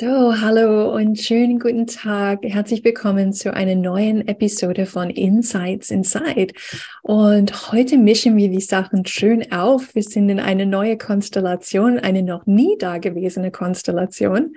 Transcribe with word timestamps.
So, 0.00 0.40
hallo 0.40 0.94
und 0.94 1.18
schönen 1.18 1.58
guten 1.58 1.88
Tag. 1.88 2.44
Herzlich 2.44 2.84
willkommen 2.84 3.32
zu 3.32 3.52
einer 3.52 3.74
neuen 3.74 4.28
Episode 4.28 4.86
von 4.86 5.10
Insights 5.10 5.90
Inside. 5.90 6.54
Und 7.02 7.72
heute 7.72 7.98
mischen 7.98 8.36
wir 8.36 8.48
die 8.48 8.60
Sachen 8.60 9.04
schön 9.06 9.50
auf. 9.50 9.96
Wir 9.96 10.04
sind 10.04 10.28
in 10.28 10.38
eine 10.38 10.66
neue 10.66 10.96
Konstellation, 10.98 11.98
eine 11.98 12.22
noch 12.22 12.46
nie 12.46 12.78
dagewesene 12.78 13.50
Konstellation. 13.50 14.54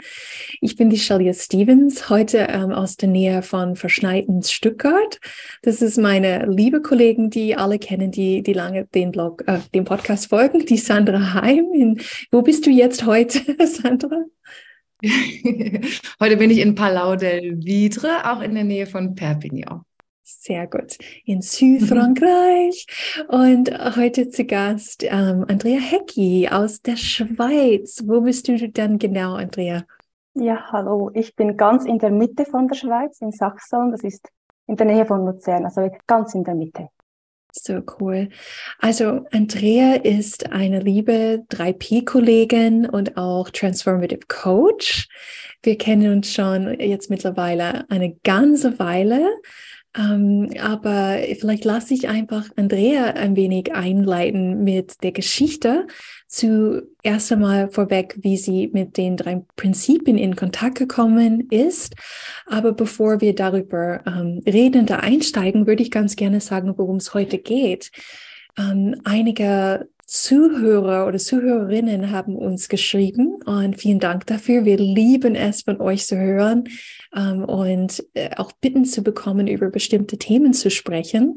Ich 0.59 0.75
bin 0.75 0.91
die 0.91 0.99
Shalia 0.99 1.33
Stevens, 1.33 2.07
heute 2.07 2.45
ähm, 2.51 2.71
aus 2.71 2.97
der 2.97 3.09
Nähe 3.09 3.41
von 3.41 3.75
verschneiten 3.75 4.43
Stuttgart. 4.43 5.19
Das 5.63 5.81
ist 5.81 5.97
meine 5.97 6.45
liebe 6.45 6.83
Kollegen, 6.83 7.31
die 7.31 7.55
alle 7.55 7.79
kennen, 7.79 8.11
die, 8.11 8.43
die 8.43 8.53
lange 8.53 8.85
den 8.93 9.09
Blog, 9.09 9.43
äh, 9.47 9.57
dem 9.73 9.85
Podcast 9.85 10.29
folgen, 10.29 10.67
die 10.67 10.77
Sandra 10.77 11.33
Heim. 11.33 11.65
In, 11.73 11.99
wo 12.29 12.43
bist 12.43 12.67
du 12.67 12.69
jetzt 12.69 13.07
heute, 13.07 13.39
Sandra? 13.65 14.25
Heute 16.19 16.37
bin 16.37 16.51
ich 16.51 16.59
in 16.59 16.75
Palau 16.75 17.15
del 17.15 17.57
Vidre, 17.63 18.31
auch 18.31 18.41
in 18.41 18.53
der 18.53 18.63
Nähe 18.63 18.85
von 18.85 19.15
Perpignan. 19.15 19.81
Sehr 20.23 20.67
gut. 20.67 20.97
In 21.25 21.41
Südfrankreich. 21.41 22.85
Und 23.27 23.71
heute 23.95 24.29
zu 24.29 24.45
Gast 24.45 25.03
ähm, 25.03 25.45
Andrea 25.47 25.79
Hecki 25.79 26.47
aus 26.49 26.81
der 26.81 26.95
Schweiz. 26.95 28.03
Wo 28.05 28.21
bist 28.21 28.47
du 28.47 28.69
dann 28.69 28.97
genau, 28.97 29.35
Andrea? 29.35 29.83
Ja, 30.35 30.71
hallo. 30.71 31.11
Ich 31.13 31.35
bin 31.35 31.57
ganz 31.57 31.85
in 31.85 31.99
der 31.99 32.11
Mitte 32.11 32.45
von 32.45 32.67
der 32.67 32.75
Schweiz, 32.75 33.19
in 33.21 33.31
Sachsen. 33.31 33.91
Das 33.91 34.03
ist 34.03 34.29
in 34.67 34.77
der 34.77 34.85
Nähe 34.85 35.05
von 35.05 35.25
Luzern, 35.25 35.65
also 35.65 35.89
ganz 36.07 36.33
in 36.33 36.43
der 36.43 36.55
Mitte. 36.55 36.89
So 37.53 37.81
cool. 37.99 38.29
Also 38.79 39.25
Andrea 39.31 39.95
ist 39.95 40.51
eine 40.51 40.79
liebe 40.79 41.43
3P-Kollegin 41.49 42.85
und 42.85 43.17
auch 43.17 43.49
Transformative 43.49 44.27
Coach. 44.27 45.07
Wir 45.63 45.77
kennen 45.77 46.11
uns 46.11 46.33
schon 46.33 46.79
jetzt 46.79 47.09
mittlerweile 47.09 47.89
eine 47.89 48.15
ganze 48.23 48.79
Weile. 48.79 49.29
Ähm, 49.95 50.49
aber 50.61 51.19
vielleicht 51.39 51.65
lasse 51.65 51.93
ich 51.93 52.07
einfach 52.07 52.45
Andrea 52.55 53.07
ein 53.11 53.35
wenig 53.35 53.73
einleiten 53.73 54.63
mit 54.63 55.03
der 55.03 55.11
Geschichte. 55.11 55.87
Zuerst 56.31 57.29
einmal 57.33 57.69
vorweg, 57.69 58.15
wie 58.21 58.37
sie 58.37 58.69
mit 58.71 58.95
den 58.95 59.17
drei 59.17 59.43
Prinzipien 59.57 60.17
in 60.17 60.37
Kontakt 60.37 60.77
gekommen 60.77 61.49
ist. 61.49 61.93
Aber 62.45 62.71
bevor 62.71 63.19
wir 63.19 63.35
darüber 63.35 64.01
ähm, 64.07 64.41
reden, 64.47 64.85
da 64.85 64.99
einsteigen, 64.99 65.67
würde 65.67 65.83
ich 65.83 65.91
ganz 65.91 66.15
gerne 66.15 66.39
sagen, 66.39 66.73
worum 66.77 66.95
es 66.95 67.13
heute 67.13 67.37
geht. 67.37 67.91
Ähm, 68.57 69.01
einige 69.03 69.89
Zuhörer 70.05 71.05
oder 71.05 71.17
Zuhörerinnen 71.17 72.11
haben 72.11 72.37
uns 72.37 72.69
geschrieben 72.69 73.41
und 73.45 73.77
vielen 73.79 73.99
Dank 73.99 74.25
dafür. 74.27 74.63
Wir 74.63 74.77
lieben 74.77 75.35
es, 75.35 75.63
von 75.63 75.81
euch 75.81 76.05
zu 76.05 76.17
hören 76.17 76.63
ähm, 77.13 77.43
und 77.43 78.05
äh, 78.13 78.29
auch 78.37 78.53
Bitten 78.53 78.85
zu 78.85 79.03
bekommen, 79.03 79.47
über 79.47 79.69
bestimmte 79.69 80.17
Themen 80.17 80.53
zu 80.53 80.71
sprechen. 80.71 81.35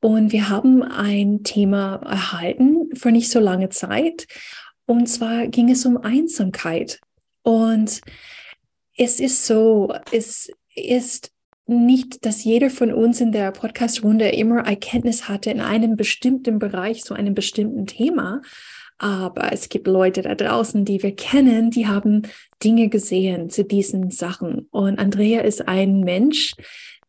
Und 0.00 0.32
wir 0.32 0.48
haben 0.48 0.82
ein 0.82 1.44
Thema 1.44 1.96
erhalten 2.04 2.83
vor 2.96 3.10
nicht 3.10 3.30
so 3.30 3.40
langer 3.40 3.70
Zeit. 3.70 4.26
Und 4.86 5.06
zwar 5.06 5.46
ging 5.48 5.70
es 5.70 5.86
um 5.86 5.96
Einsamkeit. 5.96 7.00
Und 7.42 8.00
es 8.96 9.20
ist 9.20 9.46
so, 9.46 9.92
es 10.12 10.50
ist 10.74 11.30
nicht, 11.66 12.26
dass 12.26 12.44
jeder 12.44 12.70
von 12.70 12.92
uns 12.92 13.20
in 13.20 13.32
der 13.32 13.50
Podcast-Runde 13.50 14.28
immer 14.30 14.66
Erkenntnis 14.66 15.28
hatte 15.28 15.50
in 15.50 15.60
einem 15.60 15.96
bestimmten 15.96 16.58
Bereich, 16.58 17.04
so 17.04 17.14
einem 17.14 17.34
bestimmten 17.34 17.86
Thema. 17.86 18.42
Aber 18.98 19.52
es 19.52 19.68
gibt 19.68 19.86
Leute 19.86 20.22
da 20.22 20.34
draußen, 20.34 20.84
die 20.84 21.02
wir 21.02 21.16
kennen, 21.16 21.70
die 21.70 21.86
haben 21.86 22.22
Dinge 22.62 22.88
gesehen 22.88 23.50
zu 23.50 23.64
diesen 23.64 24.10
Sachen. 24.10 24.68
Und 24.70 24.98
Andrea 24.98 25.40
ist 25.40 25.66
ein 25.66 26.00
Mensch, 26.00 26.54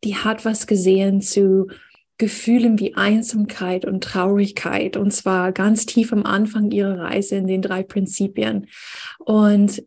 die 0.04 0.16
hat 0.16 0.44
was 0.44 0.66
gesehen 0.66 1.20
zu 1.20 1.68
Gefühlen 2.18 2.78
wie 2.78 2.94
Einsamkeit 2.94 3.84
und 3.84 4.02
Traurigkeit. 4.02 4.96
Und 4.96 5.12
zwar 5.12 5.52
ganz 5.52 5.86
tief 5.86 6.12
am 6.12 6.24
Anfang 6.24 6.70
ihrer 6.70 6.98
Reise 6.98 7.36
in 7.36 7.46
den 7.46 7.62
drei 7.62 7.82
Prinzipien. 7.82 8.66
Und 9.18 9.82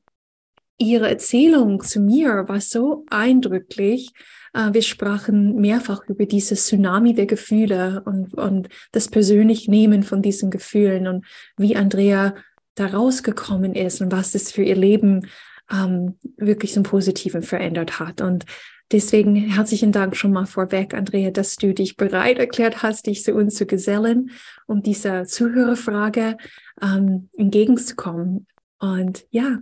ihre 0.78 1.10
Erzählung 1.10 1.84
zu 1.84 2.00
mir 2.00 2.46
war 2.48 2.62
so 2.62 3.06
eindrücklich, 3.10 4.12
äh, 4.54 4.74
wir 4.74 4.82
sprachen 4.82 5.56
mehrfach 5.56 6.08
über 6.08 6.26
dieses 6.26 6.66
Tsunami 6.66 7.14
der 7.14 7.26
Gefühle 7.26 8.02
und, 8.06 8.34
und 8.34 8.70
das 8.92 9.08
persönlich 9.08 9.68
Nehmen 9.68 10.04
von 10.04 10.22
diesen 10.22 10.52
Gefühlen 10.52 11.08
und 11.08 11.26
wie 11.58 11.76
Andrea 11.76 12.36
da 12.76 12.88
rausgekommen 12.88 13.76
ist 13.76 14.02
und 14.02 14.12
was 14.12 14.36
es 14.36 14.52
für 14.52 14.64
ihr 14.64 14.76
Leben 14.76 15.28
ähm, 15.72 16.18
wirklich 16.38 16.74
zum 16.74 16.84
Positiven 16.84 17.42
verändert 17.42 18.00
hat. 18.00 18.22
Und 18.22 18.46
deswegen 18.92 19.36
herzlichen 19.36 19.92
Dank 19.92 20.16
schon 20.16 20.32
mal 20.32 20.46
vorweg, 20.46 20.94
Andrea, 20.94 21.32
dass 21.32 21.56
du 21.56 21.74
dich 21.74 21.98
bereit 21.98 22.38
erklärt 22.38 22.84
hast, 22.84 23.08
dich 23.08 23.24
zu 23.24 23.34
uns 23.34 23.56
zu 23.56 23.66
gesellen, 23.66 24.32
um 24.68 24.82
dieser 24.82 25.26
Zuhörerfrage 25.26 26.38
ähm, 26.82 27.30
entgegenzukommen. 27.38 28.48
Und 28.80 29.26
ja, 29.32 29.60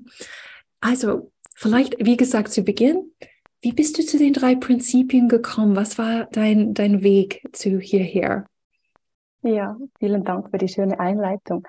also 0.81 1.31
vielleicht, 1.55 1.95
wie 2.05 2.17
gesagt, 2.17 2.51
zu 2.51 2.63
Beginn, 2.63 3.11
wie 3.61 3.71
bist 3.71 3.97
du 3.97 4.05
zu 4.05 4.17
den 4.17 4.33
drei 4.33 4.55
Prinzipien 4.55 5.27
gekommen? 5.27 5.75
Was 5.75 5.97
war 5.97 6.25
dein, 6.31 6.73
dein 6.73 7.01
Weg 7.01 7.41
zu 7.53 7.79
hierher? 7.79 8.45
Ja, 9.41 9.77
vielen 9.99 10.23
Dank 10.23 10.49
für 10.51 10.57
die 10.57 10.67
schöne 10.67 10.99
Einleitung. 10.99 11.65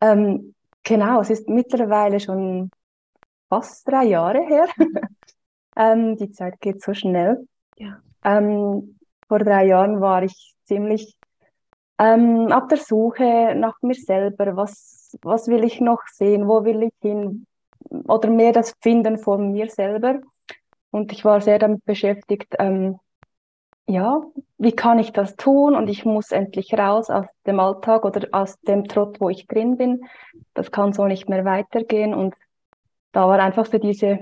Ähm, 0.00 0.54
genau, 0.82 1.20
es 1.20 1.30
ist 1.30 1.48
mittlerweile 1.48 2.20
schon 2.20 2.70
fast 3.48 3.88
drei 3.88 4.04
Jahre 4.04 4.46
her. 4.46 4.66
ähm, 5.76 6.16
die 6.16 6.30
Zeit 6.30 6.60
geht 6.60 6.82
so 6.82 6.94
schnell. 6.94 7.46
Ja. 7.76 8.00
Ähm, 8.24 8.98
vor 9.28 9.38
drei 9.38 9.66
Jahren 9.66 10.00
war 10.00 10.22
ich 10.22 10.54
ziemlich 10.64 11.16
ähm, 11.98 12.52
auf 12.52 12.68
der 12.68 12.78
Suche 12.78 13.54
nach 13.54 13.80
mir 13.82 13.94
selber. 13.94 14.56
Was, 14.56 15.16
was 15.22 15.48
will 15.48 15.64
ich 15.64 15.80
noch 15.80 16.02
sehen? 16.12 16.48
Wo 16.48 16.64
will 16.64 16.82
ich 16.84 16.92
hin? 17.00 17.46
Oder 18.06 18.30
mehr 18.30 18.52
das 18.52 18.74
Finden 18.80 19.18
von 19.18 19.52
mir 19.52 19.68
selber. 19.68 20.20
Und 20.90 21.12
ich 21.12 21.24
war 21.24 21.40
sehr 21.40 21.58
damit 21.58 21.84
beschäftigt, 21.84 22.54
ähm, 22.58 22.98
ja, 23.86 24.22
wie 24.58 24.72
kann 24.72 24.98
ich 24.98 25.12
das 25.12 25.36
tun? 25.36 25.74
Und 25.74 25.88
ich 25.88 26.04
muss 26.04 26.30
endlich 26.30 26.72
raus 26.74 27.10
aus 27.10 27.26
dem 27.46 27.60
Alltag 27.60 28.04
oder 28.04 28.28
aus 28.32 28.58
dem 28.60 28.84
Trott, 28.84 29.20
wo 29.20 29.28
ich 29.28 29.46
drin 29.46 29.76
bin. 29.76 30.06
Das 30.54 30.70
kann 30.70 30.92
so 30.92 31.06
nicht 31.06 31.28
mehr 31.28 31.44
weitergehen. 31.44 32.14
Und 32.14 32.34
da 33.12 33.28
war 33.28 33.38
einfach 33.40 33.66
so 33.66 33.78
diese, 33.78 34.20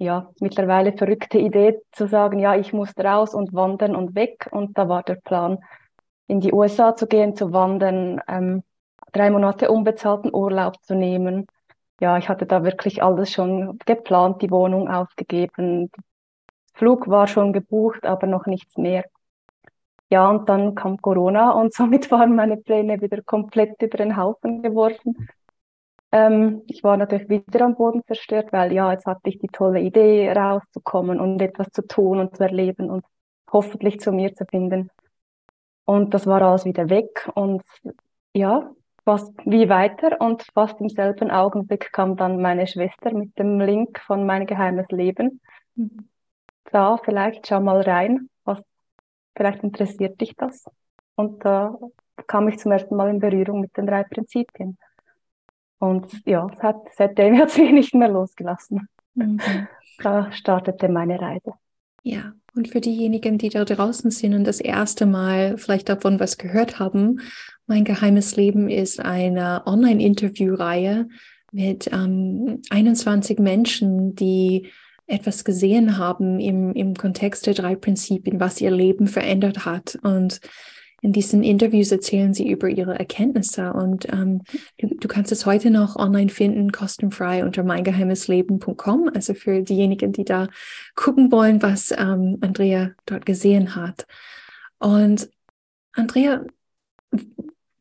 ja, 0.00 0.30
mittlerweile 0.40 0.96
verrückte 0.96 1.38
Idee 1.38 1.80
zu 1.92 2.08
sagen, 2.08 2.38
ja, 2.38 2.56
ich 2.56 2.72
muss 2.72 2.96
raus 2.98 3.34
und 3.34 3.52
wandern 3.52 3.94
und 3.94 4.14
weg. 4.14 4.48
Und 4.50 4.76
da 4.78 4.88
war 4.88 5.02
der 5.02 5.16
Plan, 5.16 5.58
in 6.26 6.40
die 6.40 6.52
USA 6.52 6.96
zu 6.96 7.06
gehen, 7.06 7.36
zu 7.36 7.52
wandern, 7.52 8.20
ähm, 8.26 8.62
drei 9.12 9.30
Monate 9.30 9.70
unbezahlten 9.70 10.34
Urlaub 10.34 10.82
zu 10.82 10.94
nehmen. 10.94 11.46
Ja, 12.00 12.16
ich 12.16 12.28
hatte 12.30 12.46
da 12.46 12.64
wirklich 12.64 13.02
alles 13.02 13.30
schon 13.30 13.78
geplant, 13.84 14.40
die 14.40 14.50
Wohnung 14.50 14.88
aufgegeben, 14.88 15.90
Flug 16.72 17.08
war 17.08 17.26
schon 17.26 17.52
gebucht, 17.52 18.06
aber 18.06 18.26
noch 18.26 18.46
nichts 18.46 18.78
mehr. 18.78 19.04
Ja, 20.08 20.30
und 20.30 20.48
dann 20.48 20.74
kam 20.74 20.96
Corona 20.96 21.50
und 21.50 21.74
somit 21.74 22.10
waren 22.10 22.34
meine 22.34 22.56
Pläne 22.56 23.02
wieder 23.02 23.20
komplett 23.22 23.82
über 23.82 23.98
den 23.98 24.16
Haufen 24.16 24.62
geworfen. 24.62 25.28
Ähm, 26.12 26.62
ich 26.66 26.82
war 26.82 26.96
natürlich 26.96 27.28
wieder 27.28 27.64
am 27.64 27.76
Boden 27.76 28.02
zerstört, 28.06 28.52
weil 28.52 28.72
ja, 28.72 28.92
jetzt 28.92 29.06
hatte 29.06 29.28
ich 29.28 29.38
die 29.38 29.48
tolle 29.48 29.80
Idee, 29.80 30.32
rauszukommen 30.32 31.20
und 31.20 31.40
etwas 31.40 31.68
zu 31.72 31.86
tun 31.86 32.18
und 32.18 32.36
zu 32.36 32.42
erleben 32.42 32.90
und 32.90 33.04
hoffentlich 33.52 34.00
zu 34.00 34.12
mir 34.12 34.34
zu 34.34 34.44
finden. 34.46 34.90
Und 35.84 36.14
das 36.14 36.26
war 36.26 36.42
alles 36.42 36.64
wieder 36.64 36.88
weg 36.88 37.28
und 37.34 37.62
ja, 38.34 38.70
fast 39.04 39.32
wie 39.44 39.68
weiter 39.68 40.20
und 40.20 40.44
fast 40.54 40.80
im 40.80 40.88
selben 40.88 41.30
Augenblick 41.30 41.92
kam 41.92 42.16
dann 42.16 42.40
meine 42.40 42.66
Schwester 42.66 43.12
mit 43.12 43.38
dem 43.38 43.60
Link 43.60 43.98
von 44.00 44.26
mein 44.26 44.46
geheimes 44.46 44.86
Leben. 44.90 45.40
Mhm 45.74 46.10
da, 46.72 46.96
vielleicht 46.98 47.46
schau 47.46 47.60
mal 47.60 47.80
rein, 47.82 48.28
was, 48.44 48.58
vielleicht 49.36 49.62
interessiert 49.62 50.20
dich 50.20 50.36
das. 50.36 50.64
Und 51.14 51.44
da 51.44 51.76
kam 52.26 52.48
ich 52.48 52.58
zum 52.58 52.72
ersten 52.72 52.96
Mal 52.96 53.10
in 53.10 53.18
Berührung 53.18 53.60
mit 53.60 53.76
den 53.76 53.86
drei 53.86 54.04
Prinzipien. 54.04 54.78
Und 55.80 56.06
ja, 56.26 56.48
hat, 56.60 56.76
seitdem 56.96 57.36
hat 57.38 57.48
es 57.48 57.58
mich 57.58 57.72
nicht 57.72 57.94
mehr 57.94 58.08
losgelassen. 58.08 58.88
Mhm. 59.14 59.40
Da 59.98 60.30
startete 60.30 60.88
meine 60.88 61.20
Reise. 61.20 61.54
Ja, 62.02 62.32
und 62.54 62.68
für 62.68 62.80
diejenigen, 62.80 63.36
die 63.36 63.48
da 63.48 63.64
draußen 63.64 64.10
sind 64.10 64.34
und 64.34 64.44
das 64.44 64.60
erste 64.60 65.04
Mal 65.04 65.58
vielleicht 65.58 65.88
davon 65.88 66.20
was 66.20 66.38
gehört 66.38 66.78
haben, 66.78 67.20
mein 67.66 67.84
geheimes 67.84 68.36
Leben 68.36 68.68
ist 68.68 69.00
eine 69.00 69.62
Online-Interview-Reihe 69.66 71.08
mit 71.52 71.90
ähm, 71.92 72.62
21 72.70 73.38
Menschen, 73.38 74.14
die 74.14 74.70
etwas 75.06 75.44
gesehen 75.44 75.98
haben 75.98 76.40
im, 76.40 76.72
im 76.72 76.94
Kontext 76.94 77.46
der 77.46 77.54
drei 77.54 77.74
Prinzipien, 77.74 78.40
was 78.40 78.60
ihr 78.60 78.70
Leben 78.70 79.06
verändert 79.06 79.64
hat. 79.64 79.98
Und 80.02 80.40
in 81.02 81.12
diesen 81.12 81.42
Interviews 81.42 81.90
erzählen 81.90 82.34
sie 82.34 82.50
über 82.50 82.68
ihre 82.68 82.98
Erkenntnisse 82.98 83.72
und 83.72 84.06
ähm, 84.12 84.42
du, 84.78 84.88
du, 84.88 85.08
kannst 85.08 85.32
es 85.32 85.46
heute 85.46 85.70
noch 85.70 85.96
online 85.96 86.28
finden, 86.28 86.72
kostenfrei 86.72 87.44
unter 87.44 87.62
meingeheimesleben.com. 87.62 89.10
Also 89.14 89.34
für 89.34 89.62
diejenigen, 89.62 90.12
die 90.12 90.24
da 90.24 90.48
gucken 90.94 91.32
wollen, 91.32 91.62
was 91.62 91.90
ähm, 91.92 92.38
Andrea 92.42 92.92
dort 93.06 93.24
gesehen 93.24 93.74
hat. 93.76 94.06
Und 94.78 95.30
Andrea, 95.92 96.44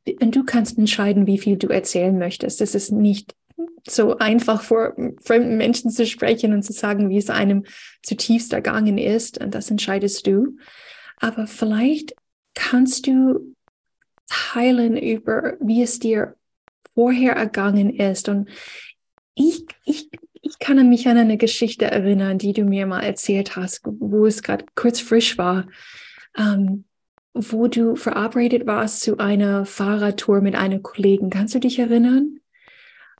du 0.05 0.43
kannst 0.45 0.77
entscheiden, 0.77 1.27
wie 1.27 1.37
viel 1.37 1.57
du 1.57 1.67
erzählen 1.67 2.17
möchtest. 2.17 2.61
Es 2.61 2.73
ist 2.73 2.91
nicht 2.91 3.35
so 3.87 4.17
einfach 4.17 4.61
vor 4.61 4.95
fremden 5.21 5.57
Menschen 5.57 5.91
zu 5.91 6.05
sprechen 6.05 6.53
und 6.53 6.63
zu 6.63 6.73
sagen, 6.73 7.09
wie 7.09 7.17
es 7.17 7.29
einem 7.29 7.65
zutiefst 8.01 8.53
ergangen 8.53 8.97
ist. 8.97 9.39
Und 9.39 9.55
das 9.55 9.69
entscheidest 9.69 10.25
du. 10.27 10.57
Aber 11.17 11.47
vielleicht 11.47 12.15
kannst 12.59 13.07
du 13.07 13.55
teilen 14.27 14.97
über, 14.97 15.55
wie 15.61 15.81
es 15.81 15.97
dir 15.99 16.35
vorher 16.93 17.33
ergangen 17.33 17.89
ist. 17.95 18.27
Und 18.27 18.49
ich, 19.33 19.65
ich, 19.85 20.09
ich 20.33 20.59
kann 20.59 20.89
mich 20.89 21.07
an 21.07 21.17
eine 21.17 21.37
Geschichte 21.37 21.85
erinnern, 21.85 22.37
die 22.37 22.51
du 22.51 22.65
mir 22.65 22.85
mal 22.85 23.01
erzählt 23.01 23.55
hast, 23.55 23.81
wo 23.85 24.25
es 24.25 24.43
gerade 24.43 24.65
kurz 24.75 24.99
frisch 24.99 25.37
war, 25.37 25.67
ähm, 26.37 26.83
wo 27.33 27.67
du 27.67 27.95
verabredet 27.95 28.67
warst 28.67 29.01
zu 29.01 29.17
einer 29.17 29.65
Fahrradtour 29.65 30.41
mit 30.41 30.55
einer 30.55 30.79
Kollegen. 30.79 31.29
Kannst 31.29 31.55
du 31.55 31.59
dich 31.59 31.79
erinnern? 31.79 32.39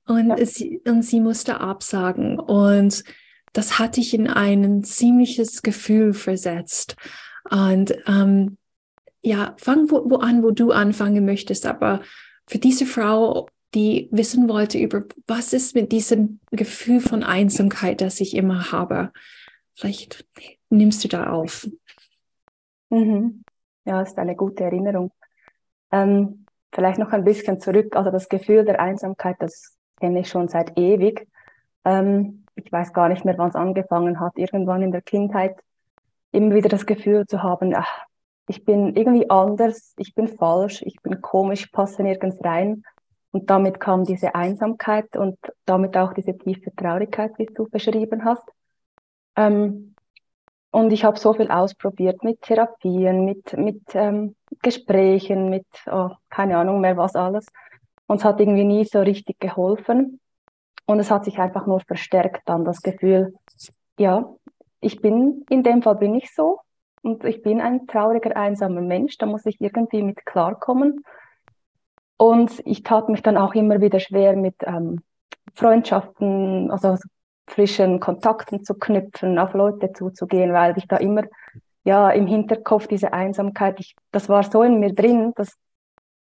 Und, 0.06 0.38
ja. 0.38 0.45
sie, 0.45 0.81
und 0.86 1.03
sie 1.03 1.21
musste 1.21 1.62
absagen. 1.62 2.39
Und 2.39 3.06
das 3.53 3.80
hat 3.80 3.95
dich 3.95 4.13
in 4.13 4.27
ein 4.27 4.83
ziemliches 4.83 5.62
Gefühl 5.62 6.13
versetzt. 6.13 6.97
Und 7.50 7.94
ähm, 8.06 8.57
ja, 9.21 9.56
fang 9.57 9.89
wo, 9.92 10.10
wo 10.10 10.18
an, 10.18 10.44
wo 10.44 10.51
du 10.51 10.71
anfangen 10.71 11.25
möchtest. 11.25 11.66
Aber 11.66 12.01
für 12.48 12.57
diese 12.57 12.86
Frau, 12.86 13.48
die 13.74 14.10
wissen 14.12 14.50
wollte 14.50 14.80
über, 14.80 15.04
was 15.27 15.54
ist 15.54 15.75
mit 15.75 15.92
diesem 15.92 16.39
Gefühl 16.51 17.00
von 17.00 17.24
Einsamkeit, 17.24 18.01
das 18.01 18.19
ich 18.19 18.36
immer 18.36 18.71
habe, 18.71 19.12
vielleicht 19.75 20.25
nimmst 20.69 21.04
du 21.04 21.07
da 21.07 21.31
auf. 21.31 21.68
Mhm. 22.89 23.44
Ja, 23.86 24.01
ist 24.01 24.18
eine 24.18 24.36
gute 24.36 24.63
Erinnerung. 24.63 25.12
Ähm, 25.92 26.45
vielleicht 26.72 27.00
noch 27.00 27.12
ein 27.12 27.24
bisschen 27.24 27.60
zurück. 27.60 27.95
Also 27.95 28.12
das 28.12 28.30
Gefühl 28.30 28.65
der 28.65 28.80
Einsamkeit, 28.80 29.38
das 29.39 29.77
kenne 30.00 30.22
ich 30.22 30.30
schon 30.30 30.48
seit 30.48 30.77
ewig. 30.77 31.27
Ähm, 31.86 32.45
ich 32.56 32.72
weiß 32.72 32.94
gar 32.94 33.10
nicht 33.10 33.25
mehr, 33.25 33.38
wann 33.38 33.50
es 33.50 33.56
angefangen 33.56 34.19
hat. 34.19 34.38
Irgendwann 34.38 34.81
in 34.81 34.92
der 34.92 35.01
Kindheit 35.01 35.56
immer 36.31 36.56
wieder 36.56 36.69
das 36.69 36.86
Gefühl 36.86 37.25
zu 37.25 37.42
haben, 37.42 37.74
ach, 37.75 38.06
ich 38.50 38.66
bin 38.66 38.96
irgendwie 38.96 39.30
anders, 39.30 39.94
ich 39.98 40.16
bin 40.16 40.28
falsch, 40.28 40.81
ich 40.81 40.96
bin 41.04 41.22
komisch, 41.22 41.68
passe 41.68 42.01
nirgends 42.01 42.44
rein. 42.44 42.84
Und 43.31 43.48
damit 43.48 43.80
kam 43.80 44.06
diese 44.06 44.34
Einsamkeit 44.34 45.16
und 45.16 45.38
damit 45.66 45.96
auch 45.96 46.13
diese 46.13 46.36
tiefe 46.36 46.75
Traurigkeit, 46.75 47.31
wie 47.38 47.46
du 47.46 47.69
beschrieben 47.69 48.25
hast. 48.25 48.44
Ähm, 49.36 49.94
und 50.72 50.92
ich 50.92 51.04
habe 51.04 51.19
so 51.19 51.34
viel 51.34 51.51
ausprobiert 51.51 52.24
mit 52.24 52.42
Therapien, 52.42 53.24
mit, 53.24 53.56
mit 53.56 53.84
ähm, 53.94 54.36
Gesprächen, 54.63 55.51
mit 55.51 55.68
oh, 55.86 56.10
keine 56.31 56.57
Ahnung 56.57 56.81
mehr 56.81 56.98
was 56.98 57.16
alles. 57.16 57.46
Und 58.07 58.18
es 58.18 58.25
hat 58.25 58.40
irgendwie 58.40 58.63
nie 58.63 58.86
so 58.86 59.00
richtig 59.00 59.40
geholfen. 59.40 60.19
Und 60.88 61.00
es 61.00 61.12
hat 61.12 61.25
sich 61.25 61.38
einfach 61.38 61.68
nur 61.68 61.81
verstärkt 61.81 62.50
dann 62.50 62.66
das 62.66 62.81
Gefühl, 62.81 63.36
ja, 64.00 64.28
ich 64.81 65.01
bin, 65.01 65.46
in 65.51 65.62
dem 65.62 65.84
Fall 65.84 65.98
bin 65.98 66.16
ich 66.16 66.34
so 66.34 66.62
und 67.01 67.24
ich 67.24 67.42
bin 67.42 67.62
ein 67.62 67.88
trauriger, 67.88 68.36
einsamer 68.36 68.81
Mensch, 68.81 69.18
da 69.18 69.25
muss 69.25 69.46
ich 69.46 69.60
irgendwie 69.60 70.04
mit 70.04 70.25
klarkommen. 70.25 71.04
Und 72.18 72.62
ich 72.66 72.84
tat 72.84 73.10
mich 73.10 73.22
dann 73.22 73.38
auch 73.38 73.56
immer 73.56 73.80
wieder 73.80 74.00
schwer 74.00 74.36
mit 74.36 74.56
ähm, 74.63 75.01
Freundschaften, 75.54 76.69
also 76.69 76.98
frischen 77.48 78.00
Kontakten 78.00 78.63
zu 78.63 78.75
knüpfen, 78.75 79.40
auf 79.40 79.54
Leute 79.54 79.94
zuzugehen, 79.94 80.54
weil 80.54 80.78
ich 80.78 80.88
da 80.88 80.98
immer 80.98 81.24
ja 81.84 82.10
im 82.12 82.28
Hinterkopf 82.28 82.88
diese 82.88 83.13
Einsamkeit, 83.13 83.80
ich, 83.80 83.96
das 84.12 84.30
war 84.30 84.44
so 84.44 84.63
in 84.63 84.80
mir 84.80 84.94
drin, 84.94 85.34
das 85.36 85.57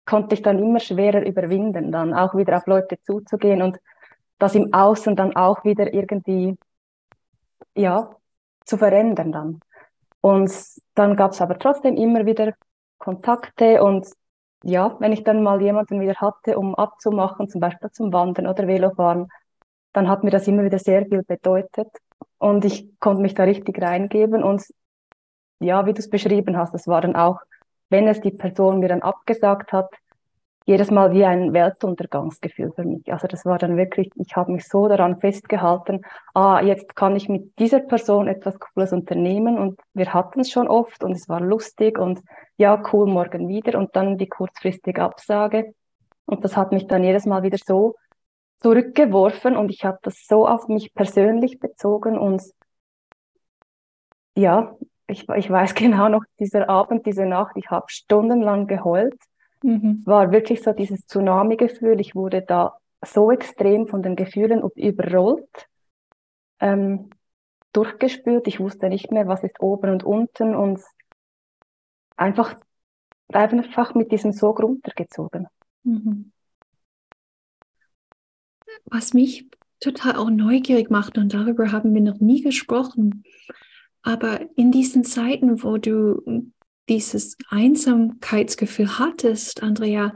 konnte 0.05 0.35
ich 0.35 0.41
dann 0.41 0.59
immer 0.59 0.79
schwerer 0.79 1.25
überwinden, 1.25 1.91
dann 1.91 2.13
auch 2.13 2.35
wieder 2.35 2.57
auf 2.57 2.67
Leute 2.67 2.99
zuzugehen 3.01 3.61
und 3.61 3.77
das 4.39 4.55
im 4.55 4.73
Außen 4.73 5.15
dann 5.15 5.35
auch 5.35 5.63
wieder 5.63 5.93
irgendwie, 5.93 6.57
ja, 7.75 8.09
zu 8.65 8.77
verändern 8.77 9.31
dann. 9.31 9.59
Und 10.23 10.51
dann 10.95 11.17
gab 11.17 11.31
es 11.31 11.41
aber 11.41 11.59
trotzdem 11.59 11.97
immer 11.97 12.25
wieder 12.25 12.53
Kontakte 12.97 13.83
und 13.83 14.07
ja, 14.63 14.95
wenn 14.99 15.11
ich 15.11 15.25
dann 15.25 15.43
mal 15.43 15.61
jemanden 15.61 15.99
wieder 15.99 16.15
hatte, 16.15 16.57
um 16.57 16.75
abzumachen, 16.75 17.49
zum 17.49 17.59
Beispiel 17.59 17.91
zum 17.91 18.13
Wandern 18.13 18.47
oder 18.47 18.65
Velofahren, 18.65 19.27
dann 19.91 20.07
hat 20.07 20.23
mir 20.23 20.31
das 20.31 20.47
immer 20.47 20.63
wieder 20.63 20.79
sehr 20.79 21.05
viel 21.05 21.23
bedeutet. 21.23 21.89
Und 22.37 22.63
ich 22.63 22.97
konnte 22.99 23.21
mich 23.21 23.33
da 23.33 23.43
richtig 23.43 23.81
reingeben 23.81 24.43
und 24.43 24.63
ja, 25.59 25.85
wie 25.85 25.93
du 25.93 25.99
es 25.99 26.09
beschrieben 26.09 26.57
hast, 26.57 26.73
das 26.73 26.87
war 26.87 27.01
dann 27.01 27.17
auch 27.17 27.39
wenn 27.93 28.07
es 28.07 28.21
die 28.21 28.31
Person 28.31 28.79
mir 28.79 28.89
dann 28.89 29.03
abgesagt 29.03 29.71
hat, 29.71 29.87
jedes 30.65 30.91
Mal 30.91 31.11
wie 31.11 31.25
ein 31.25 31.53
Weltuntergangsgefühl 31.53 32.71
für 32.73 32.83
mich. 32.83 33.11
Also 33.11 33.27
das 33.27 33.45
war 33.45 33.57
dann 33.57 33.77
wirklich, 33.77 34.09
ich 34.15 34.35
habe 34.35 34.51
mich 34.51 34.67
so 34.67 34.87
daran 34.87 35.19
festgehalten, 35.19 36.01
ah, 36.33 36.61
jetzt 36.61 36.95
kann 36.95 37.15
ich 37.15 37.29
mit 37.29 37.57
dieser 37.59 37.79
Person 37.79 38.27
etwas 38.27 38.59
Cooles 38.59 38.93
unternehmen 38.93 39.57
und 39.57 39.79
wir 39.93 40.13
hatten 40.13 40.39
es 40.39 40.51
schon 40.51 40.67
oft 40.67 41.03
und 41.03 41.11
es 41.11 41.27
war 41.29 41.41
lustig 41.41 41.99
und 41.99 42.21
ja, 42.57 42.81
cool, 42.91 43.07
morgen 43.07 43.47
wieder 43.47 43.77
und 43.77 43.95
dann 43.95 44.17
die 44.17 44.27
kurzfristige 44.27 45.01
Absage. 45.01 45.73
Und 46.25 46.43
das 46.45 46.55
hat 46.55 46.71
mich 46.71 46.87
dann 46.87 47.03
jedes 47.03 47.25
Mal 47.25 47.43
wieder 47.43 47.57
so 47.57 47.95
zurückgeworfen 48.61 49.57
und 49.57 49.69
ich 49.69 49.83
habe 49.83 49.99
das 50.01 50.25
so 50.27 50.47
auf 50.47 50.67
mich 50.69 50.93
persönlich 50.93 51.59
bezogen 51.59 52.17
und 52.17 52.41
ja, 54.35 54.75
ich, 55.07 55.27
ich 55.29 55.49
weiß 55.49 55.75
genau 55.75 56.09
noch, 56.09 56.23
dieser 56.39 56.69
Abend, 56.69 57.05
diese 57.05 57.25
Nacht, 57.25 57.55
ich 57.57 57.69
habe 57.69 57.85
stundenlang 57.89 58.67
geheult. 58.67 59.15
Mhm. 59.63 60.03
War 60.05 60.31
wirklich 60.31 60.61
so 60.61 60.73
dieses 60.73 61.07
Tsunami-Gefühl. 61.07 61.99
Ich 61.99 62.15
wurde 62.15 62.41
da 62.41 62.77
so 63.03 63.31
extrem 63.31 63.87
von 63.87 64.03
den 64.03 64.15
Gefühlen 64.15 64.61
überrollt, 64.75 65.67
ähm, 66.59 67.09
durchgespült. 67.71 68.47
Ich 68.47 68.59
wusste 68.59 68.89
nicht 68.89 69.11
mehr, 69.11 69.27
was 69.27 69.43
ist 69.43 69.59
oben 69.61 69.89
und 69.89 70.03
unten 70.03 70.55
und 70.55 70.81
einfach, 72.15 72.55
einfach 73.29 73.95
mit 73.95 74.11
diesem 74.11 74.31
Sog 74.31 74.61
runtergezogen. 74.61 75.47
Mhm. 75.83 76.31
Was 78.85 79.13
mich 79.13 79.49
total 79.79 80.17
auch 80.17 80.29
neugierig 80.29 80.89
macht, 80.89 81.17
und 81.17 81.33
darüber 81.33 81.71
haben 81.71 81.93
wir 81.93 82.01
noch 82.01 82.19
nie 82.19 82.41
gesprochen, 82.41 83.23
aber 84.01 84.41
in 84.55 84.71
diesen 84.71 85.03
Zeiten, 85.03 85.63
wo 85.63 85.77
du 85.77 86.51
dieses 86.89 87.37
Einsamkeitsgefühl 87.49 88.99
hattest, 88.99 89.63
Andrea, 89.63 90.13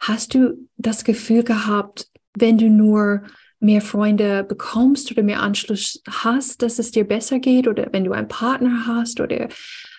hast 0.00 0.34
du 0.34 0.68
das 0.76 1.04
Gefühl 1.04 1.42
gehabt, 1.42 2.10
wenn 2.34 2.58
du 2.58 2.68
nur 2.68 3.22
mehr 3.58 3.80
Freunde 3.80 4.44
bekommst 4.44 5.10
oder 5.10 5.22
mehr 5.22 5.42
Anschluss 5.42 6.02
hast, 6.08 6.62
dass 6.62 6.78
es 6.78 6.90
dir 6.90 7.04
besser 7.04 7.38
geht 7.38 7.66
oder 7.66 7.88
wenn 7.92 8.04
du 8.04 8.12
einen 8.12 8.28
Partner 8.28 8.86
hast 8.86 9.20
oder 9.20 9.48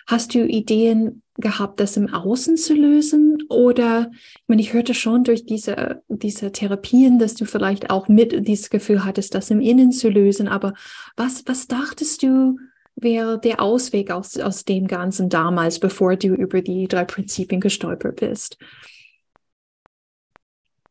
hast 0.06 0.34
du 0.34 0.46
Ideen 0.46 1.22
gehabt, 1.38 1.80
das 1.80 1.98
im 1.98 2.14
Außen 2.14 2.56
zu 2.56 2.74
lösen? 2.74 3.44
Oder 3.50 4.12
ich 4.14 4.48
meine, 4.48 4.62
ich 4.62 4.74
hörte 4.74 4.94
schon 4.94 5.24
durch 5.24 5.46
diese, 5.46 6.02
diese 6.08 6.52
Therapien, 6.52 7.20
dass 7.20 7.36
du 7.36 7.46
vielleicht 7.46 7.90
auch 7.90 8.08
mit 8.08 8.48
dieses 8.48 8.70
Gefühl 8.70 9.04
hattest, 9.04 9.36
das 9.36 9.52
im 9.52 9.60
Innen 9.60 9.92
zu 9.92 10.10
lösen, 10.10 10.48
aber 10.48 10.74
was, 11.16 11.44
was 11.46 11.68
dachtest 11.68 12.24
du, 12.24 12.58
wäre 12.98 13.39
der 13.39 13.62
Ausweg 13.62 14.12
aus, 14.12 14.38
aus 14.38 14.66
dem 14.66 14.88
Ganzen 14.88 15.30
damals, 15.30 15.80
bevor 15.80 16.16
du 16.16 16.30
über 16.30 16.62
die 16.62 16.88
drei 16.88 17.06
Prinzipien 17.06 17.62
gestolpert 17.62 18.20
bist? 18.20 18.58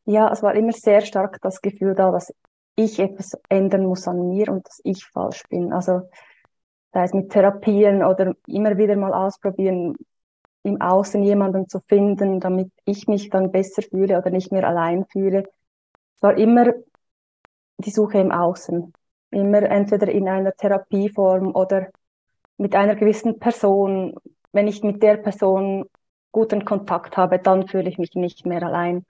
Ja, 0.05 0.31
es 0.33 0.43
war 0.43 0.55
immer 0.55 0.73
sehr 0.73 1.01
stark 1.01 1.39
das 1.43 1.61
Gefühl 1.61 1.95
da, 1.95 2.13
dass 2.13 2.33
ich 2.77 2.99
etwas 2.99 3.37
ändern 3.49 3.87
muss 3.87 4.07
an 4.07 4.29
mir 4.29 4.49
und 4.49 4.67
dass 4.67 4.81
ich 4.85 5.05
falsch 5.05 5.43
bin. 5.49 5.73
Also 5.73 6.03
sei 6.93 7.05
es 7.05 7.13
mit 7.13 7.31
Therapien 7.31 8.05
oder 8.05 8.35
immer 8.47 8.79
wieder 8.79 8.97
mal 8.97 9.13
ausprobieren, 9.13 9.97
im 10.63 10.81
Außen 10.81 11.23
jemanden 11.23 11.69
zu 11.69 11.81
finden, 11.89 12.41
damit 12.41 12.71
ich 12.85 13.07
mich 13.09 13.31
dann 13.31 13.51
besser 13.51 13.83
fühle 13.83 14.19
oder 14.19 14.31
nicht 14.31 14.53
mehr 14.53 14.67
allein 14.67 15.07
fühle. 15.07 15.45
es 16.17 16.23
war 16.23 16.37
immer 16.37 16.73
die 17.79 17.91
Suche 17.91 18.19
im 18.19 18.33
Außen. 18.33 18.93
Immer 19.30 19.62
entweder 19.62 20.09
in 20.09 20.28
einer 20.28 20.52
Therapieform 20.52 21.54
oder 21.54 21.88
mit 22.59 22.75
einer 22.75 22.95
gewissen 22.95 23.38
Person. 23.38 24.14
Wenn 24.52 24.68
ich 24.68 24.83
mit 24.83 25.02
der 25.02 25.16
Person 25.16 25.85
guten 26.33 26.64
Kontakt 26.64 27.16
habe, 27.16 27.38
dann 27.38 27.66
fühle 27.66 27.88
ich 27.88 27.99
mich 27.99 28.14
nicht 28.14 28.47
mehr 28.47 28.62
allein. 28.62 29.04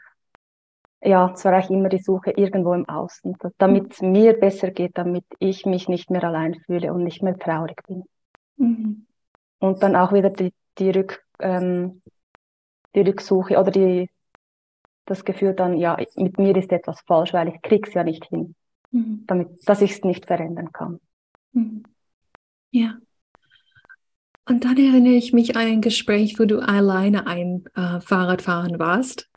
Ja, 1.02 1.30
es 1.32 1.44
war 1.44 1.52
eigentlich 1.52 1.70
immer 1.70 1.88
die 1.88 1.98
Suche 1.98 2.30
irgendwo 2.30 2.72
im 2.72 2.88
Außen, 2.88 3.36
damit 3.58 3.92
es 3.92 4.00
mir 4.00 4.32
besser 4.38 4.70
geht, 4.70 4.96
damit 4.96 5.24
ich 5.38 5.66
mich 5.66 5.88
nicht 5.88 6.10
mehr 6.10 6.24
allein 6.24 6.54
fühle 6.54 6.92
und 6.92 7.04
nicht 7.04 7.22
mehr 7.22 7.38
traurig 7.38 7.82
bin. 7.86 8.04
Mhm. 8.56 9.06
Und 9.58 9.82
dann 9.82 9.96
auch 9.96 10.12
wieder 10.12 10.30
die, 10.30 10.52
die, 10.78 10.90
Rück, 10.90 11.24
ähm, 11.40 12.02
die 12.94 13.02
Rücksuche 13.02 13.58
oder 13.58 13.70
die, 13.70 14.10
das 15.04 15.24
Gefühl 15.24 15.54
dann, 15.54 15.76
ja, 15.76 15.96
mit 16.16 16.38
mir 16.38 16.56
ist 16.56 16.72
etwas 16.72 17.00
falsch, 17.02 17.32
weil 17.32 17.48
ich 17.48 17.62
krieg's 17.62 17.94
ja 17.94 18.02
nicht 18.02 18.24
hin, 18.26 18.54
mhm. 18.90 19.24
damit, 19.26 19.48
dass 19.66 19.82
ich 19.82 19.92
es 19.92 20.04
nicht 20.04 20.26
verändern 20.26 20.72
kann. 20.72 21.00
Mhm. 21.52 21.84
Ja. 22.70 22.98
Und 24.48 24.64
dann 24.64 24.76
erinnere 24.76 25.14
ich 25.14 25.32
mich 25.32 25.56
an 25.56 25.66
ein 25.66 25.80
Gespräch, 25.80 26.38
wo 26.38 26.44
du 26.44 26.60
alleine 26.60 27.26
ein 27.26 27.64
äh, 27.74 28.00
Fahrrad 28.00 28.42
fahren 28.42 28.78
warst 28.78 29.28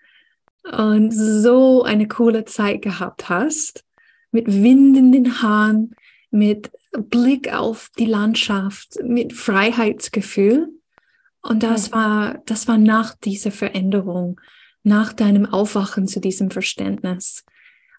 und 0.71 1.11
so 1.11 1.83
eine 1.83 2.07
coole 2.07 2.45
Zeit 2.45 2.81
gehabt 2.81 3.29
hast, 3.29 3.85
mit 4.31 4.47
Wind 4.47 4.97
in 4.97 5.11
den 5.11 5.41
Haaren, 5.41 5.95
mit 6.29 6.71
Blick 6.91 7.53
auf 7.53 7.89
die 7.97 8.05
Landschaft, 8.05 8.99
mit 9.03 9.33
Freiheitsgefühl. 9.33 10.69
Und 11.41 11.63
das 11.63 11.91
war, 11.91 12.39
das 12.45 12.67
war 12.67 12.77
nach 12.77 13.15
dieser 13.15 13.51
Veränderung, 13.51 14.39
nach 14.83 15.13
deinem 15.13 15.45
Aufwachen 15.45 16.07
zu 16.07 16.19
diesem 16.19 16.51
Verständnis. 16.51 17.45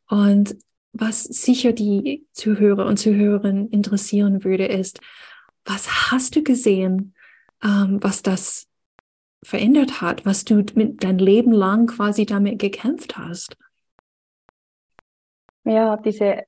Und 0.09 0.57
was 0.93 1.25
sicher 1.25 1.73
die 1.73 2.27
Zuhörer 2.33 2.87
und 2.87 2.99
Zuhörerinnen 2.99 3.69
interessieren 3.71 4.45
würde, 4.45 4.67
ist, 4.67 5.01
was 5.65 6.11
hast 6.11 6.37
du 6.37 6.43
gesehen, 6.43 7.15
ähm, 7.63 7.99
was 8.03 8.23
das 8.23 8.69
verändert 9.43 10.01
hat, 10.01 10.27
was 10.27 10.45
du 10.45 10.57
mit 10.75 11.03
dein 11.03 11.19
Leben 11.19 11.53
lang 11.53 11.87
quasi 11.87 12.27
damit 12.27 12.59
gekämpft 12.59 13.17
hast? 13.17 13.57
Ja, 15.65 15.97
diese 15.97 16.45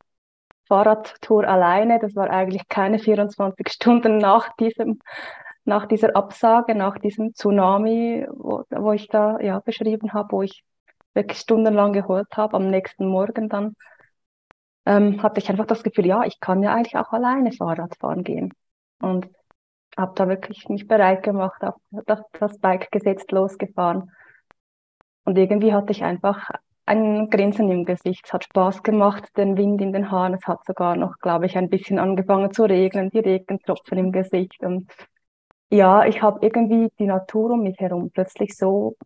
Fahrradtour 0.66 1.46
alleine, 1.46 1.98
das 1.98 2.14
war 2.16 2.30
eigentlich 2.30 2.68
keine 2.68 2.98
24 2.98 3.68
Stunden 3.70 4.18
nach 4.18 4.54
diesem 4.56 5.00
nach 5.64 5.86
dieser 5.86 6.16
Absage, 6.16 6.74
nach 6.74 6.98
diesem 6.98 7.34
Tsunami, 7.34 8.26
wo, 8.30 8.64
wo 8.70 8.92
ich 8.92 9.08
da 9.08 9.38
ja 9.40 9.60
beschrieben 9.60 10.12
habe, 10.12 10.32
wo 10.32 10.42
ich 10.42 10.64
wirklich 11.14 11.38
stundenlang 11.38 11.92
geholt 11.92 12.28
habe, 12.36 12.56
am 12.56 12.68
nächsten 12.70 13.06
Morgen 13.06 13.48
dann, 13.48 13.76
ähm, 14.86 15.22
hatte 15.22 15.40
ich 15.40 15.48
einfach 15.48 15.66
das 15.66 15.82
Gefühl, 15.82 16.06
ja, 16.06 16.24
ich 16.24 16.40
kann 16.40 16.62
ja 16.62 16.74
eigentlich 16.74 16.96
auch 16.96 17.12
alleine 17.12 17.52
Fahrrad 17.52 17.96
fahren 17.98 18.24
gehen. 18.24 18.52
Und 19.00 19.28
habe 19.96 20.12
da 20.14 20.28
wirklich 20.28 20.68
mich 20.68 20.86
bereit 20.86 21.22
gemacht, 21.22 21.62
auf, 21.62 21.74
das 22.38 22.58
Bike 22.58 22.90
gesetzt, 22.90 23.30
losgefahren. 23.32 24.10
Und 25.24 25.38
irgendwie 25.38 25.72
hatte 25.72 25.92
ich 25.92 26.02
einfach 26.02 26.50
ein 26.86 27.30
Grinsen 27.30 27.70
im 27.70 27.84
Gesicht. 27.84 28.22
Es 28.26 28.32
hat 28.32 28.44
Spaß 28.44 28.82
gemacht, 28.82 29.24
den 29.36 29.56
Wind 29.56 29.80
in 29.80 29.92
den 29.92 30.10
Haaren. 30.10 30.34
Es 30.34 30.46
hat 30.46 30.64
sogar 30.66 30.96
noch, 30.96 31.18
glaube 31.18 31.46
ich, 31.46 31.56
ein 31.56 31.68
bisschen 31.68 31.98
angefangen 31.98 32.52
zu 32.52 32.64
regnen, 32.64 33.10
die 33.10 33.20
Regentropfen 33.20 33.98
im 33.98 34.12
Gesicht. 34.12 34.62
Und 34.62 34.90
ja, 35.70 36.04
ich 36.04 36.22
habe 36.22 36.44
irgendwie 36.44 36.88
die 36.98 37.06
Natur 37.06 37.52
um 37.52 37.62
mich 37.62 37.78
herum 37.78 38.10
plötzlich 38.10 38.56
so, 38.56 38.96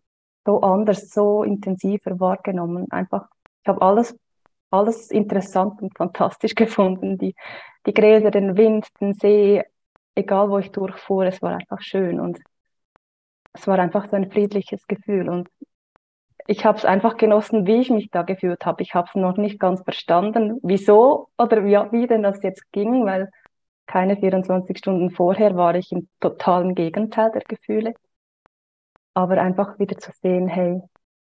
so 0.45 0.61
anders, 0.61 1.09
so 1.09 1.43
intensiver 1.43 2.19
wahrgenommen. 2.19 2.87
Einfach, 2.91 3.27
ich 3.63 3.69
habe 3.69 3.81
alles, 3.81 4.17
alles 4.71 5.11
interessant 5.11 5.81
und 5.81 5.97
fantastisch 5.97 6.55
gefunden. 6.55 7.17
Die, 7.17 7.35
die 7.85 7.93
Gräser, 7.93 8.31
den 8.31 8.57
Wind, 8.57 8.87
den 8.99 9.13
See, 9.13 9.63
egal 10.15 10.49
wo 10.49 10.57
ich 10.57 10.71
durchfuhr, 10.71 11.25
es 11.25 11.41
war 11.41 11.53
einfach 11.53 11.81
schön 11.81 12.19
und 12.19 12.39
es 13.53 13.67
war 13.67 13.79
einfach 13.79 14.09
so 14.09 14.15
ein 14.15 14.31
friedliches 14.31 14.85
Gefühl 14.87 15.29
und 15.29 15.49
ich 16.47 16.65
habe 16.65 16.77
es 16.77 16.85
einfach 16.85 17.17
genossen, 17.17 17.67
wie 17.67 17.81
ich 17.81 17.89
mich 17.89 18.09
da 18.09 18.21
gefühlt 18.21 18.65
habe. 18.65 18.81
Ich 18.81 18.93
habe 18.95 19.07
es 19.09 19.15
noch 19.15 19.35
nicht 19.35 19.59
ganz 19.59 19.81
verstanden, 19.81 20.59
wieso 20.63 21.27
oder 21.37 21.65
wie, 21.65 21.75
wie 21.91 22.07
denn 22.07 22.23
das 22.23 22.41
jetzt 22.41 22.71
ging, 22.71 23.05
weil 23.05 23.29
keine 23.85 24.15
24 24.17 24.77
Stunden 24.77 25.11
vorher 25.11 25.55
war 25.55 25.75
ich 25.75 25.91
im 25.91 26.07
totalen 26.19 26.73
Gegenteil 26.73 27.31
der 27.31 27.41
Gefühle. 27.41 27.93
Aber 29.13 29.41
einfach 29.41 29.77
wieder 29.79 29.97
zu 29.97 30.11
sehen, 30.21 30.47
hey, 30.47 30.81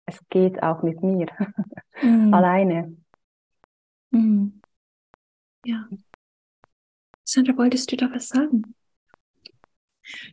es 0.05 0.19
geht 0.29 0.61
auch 0.61 0.83
mit 0.83 1.01
mir. 1.01 1.27
Mm. 2.01 2.33
Alleine. 2.33 2.97
Mm. 4.15 4.61
Ja. 5.65 5.89
Sandra, 7.23 7.57
wolltest 7.57 7.91
du 7.91 7.97
da 7.97 8.09
was 8.11 8.29
sagen? 8.29 8.75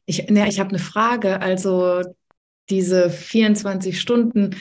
Ich, 0.04 0.28
ne, 0.28 0.48
ich 0.48 0.60
habe 0.60 0.70
eine 0.70 0.78
Frage. 0.78 1.40
Also 1.40 2.02
diese 2.68 3.10
24 3.10 4.00
Stunden, 4.00 4.56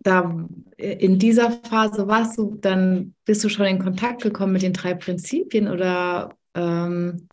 da 0.00 0.48
in 0.76 1.18
dieser 1.18 1.50
Phase 1.50 2.08
warst 2.08 2.38
du, 2.38 2.56
dann 2.60 3.14
bist 3.24 3.44
du 3.44 3.48
schon 3.48 3.66
in 3.66 3.78
Kontakt 3.78 4.22
gekommen 4.22 4.52
mit 4.52 4.62
den 4.62 4.72
drei 4.72 4.94
Prinzipien 4.94 5.68
oder 5.68 6.36
ähm, 6.54 7.28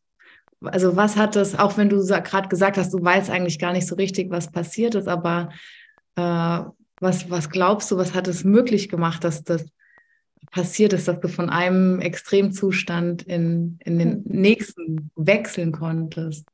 also 0.62 0.96
was 0.96 1.16
hat 1.16 1.36
das, 1.36 1.58
auch 1.58 1.78
wenn 1.78 1.90
du 1.90 2.06
gerade 2.06 2.50
gesagt 2.50 2.78
hast, 2.78 2.94
du 2.94 3.02
weißt 3.02 3.30
eigentlich 3.30 3.60
gar 3.60 3.72
nicht 3.72 3.88
so 3.88 3.96
richtig, 3.96 4.30
was 4.30 4.52
passiert 4.52 4.96
ist, 4.96 5.08
aber 5.08 5.50
äh, 6.16 6.60
was, 7.00 7.30
was 7.30 7.50
glaubst 7.50 7.90
du, 7.90 7.98
was 7.98 8.14
hat 8.14 8.28
es 8.28 8.44
möglich 8.44 8.90
gemacht, 8.90 9.24
dass 9.24 9.44
das 9.44 9.66
passiert 10.52 10.94
ist, 10.94 11.08
dass 11.08 11.20
du 11.20 11.28
von 11.28 11.50
einem 11.50 12.00
Extremzustand 12.00 13.24
in, 13.24 13.80
in 13.84 14.00
den 14.00 14.24
nächsten 14.26 15.12
wechseln 15.16 15.72
konntest? 15.72 16.48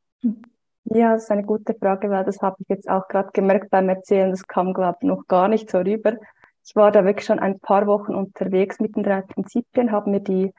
Ja, 0.86 1.14
das 1.14 1.24
ist 1.24 1.32
eine 1.32 1.44
gute 1.44 1.74
Frage, 1.74 2.10
weil 2.10 2.26
das 2.26 2.42
habe 2.42 2.58
ich 2.60 2.70
jetzt 2.70 2.90
auch 2.90 3.08
gerade 3.08 3.30
gemerkt 3.34 3.72
beim 3.72 3.90
Erzählen, 3.90 4.32
das 4.32 4.48
kam, 4.48 4.74
glaube 4.74 4.98
ich, 5.02 5.08
noch 5.08 5.28
gar 5.28 5.48
nicht 5.48 5.70
so 5.70 5.80
rüber. 5.80 6.18
Ich 6.64 6.76
war 6.76 6.92
da 6.92 7.06
wirklich 7.06 7.26
schon 7.26 7.40
ein 7.40 7.60
paar 7.60 7.88
Wochen 7.88 8.14
unterwegs 8.14 8.80
mit 8.80 8.96
den 8.96 9.04
drei 9.04 9.22
Prinzipien, 9.22 9.92
habe 9.92 10.10
mir 10.10 10.20
die 10.20 10.52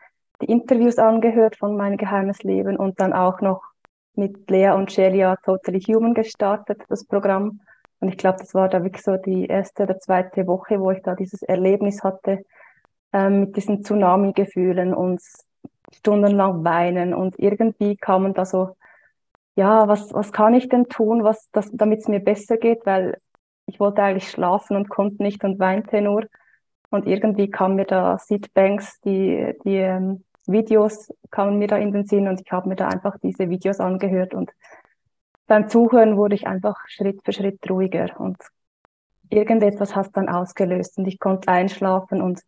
die 0.43 0.47
Interviews 0.47 0.99
angehört 0.99 1.57
von 1.57 1.77
Mein 1.77 1.97
geheimes 1.97 2.43
Leben 2.43 2.77
und 2.77 3.01
dann 3.01 3.13
auch 3.13 3.41
noch 3.41 3.63
mit 4.15 4.51
Lea 4.51 4.71
und 4.71 4.93
Shelia 4.93 5.37
Totally 5.37 5.81
Human 5.81 6.15
gestartet, 6.15 6.83
das 6.89 7.05
Programm. 7.05 7.61
Und 8.01 8.09
ich 8.09 8.19
glaube, 8.19 8.39
das 8.39 8.55
war 8.55 8.69
da 8.69 8.83
wirklich 8.83 9.03
so 9.03 9.17
die 9.17 9.47
erste 9.47 9.85
oder 9.85 9.99
zweite 9.99 10.47
Woche, 10.47 10.81
wo 10.81 10.91
ich 10.91 11.03
da 11.03 11.15
dieses 11.15 11.43
Erlebnis 11.43 12.03
hatte 12.03 12.45
ähm, 13.17 13.41
mit 13.41 13.57
diesen 13.57 13.83
Tsunami-Gefühlen 13.83 14.93
und 14.95 15.23
stundenlang 15.95 16.65
weinen. 16.65 17.15
Und 17.15 17.39
irgendwie 17.39 17.97
kamen 17.97 18.35
da 18.35 18.45
so, 18.45 18.77
ja, 19.57 19.89
was, 19.89 20.13
was 20.13 20.33
kann 20.33 20.55
ich 20.55 20.69
denn 20.69 20.89
tun, 20.89 21.27
damit 21.73 22.01
es 22.01 22.09
mir 22.09 22.21
besser 22.21 22.59
geht, 22.59 22.85
weil 22.85 23.19
ich 23.67 23.81
wollte 23.81 24.03
eigentlich 24.03 24.31
schlafen 24.31 24.77
und 24.77 24.91
konnte 24.91 25.23
nicht 25.23 25.43
und 25.45 25.59
weinte 25.59 26.01
nur. 26.03 26.27
Und 26.91 27.07
irgendwie 27.07 27.51
kam 27.51 27.77
mir 27.77 27.87
da 27.87 28.19
Sid 28.19 28.53
Banks, 28.55 29.01
die, 29.01 29.55
die 29.65 29.77
ähm, 29.77 30.25
Videos 30.47 31.13
kamen 31.31 31.59
mir 31.59 31.69
da 31.69 31.77
in 31.77 31.93
den 31.93 32.07
Sinn 32.07 32.29
und 32.29 32.41
ich 32.41 32.53
habe 32.53 32.69
mir 32.69 32.77
da 32.77 32.89
einfach 32.89 33.19
diese 33.19 33.49
Videos 33.49 33.81
angehört 33.81 34.35
und 34.35 34.53
beim 35.49 35.69
Zuhören 35.69 36.17
wurde 36.17 36.37
ich 36.37 36.47
einfach 36.47 36.77
Schritt 36.87 37.21
für 37.25 37.33
Schritt 37.33 37.59
ruhiger 37.69 38.21
und 38.21 38.37
irgendetwas 39.29 39.97
hat 39.97 40.17
dann 40.17 40.29
ausgelöst 40.29 40.99
und 40.99 41.09
ich 41.09 41.19
konnte 41.19 41.49
einschlafen 41.49 42.23
und 42.23 42.43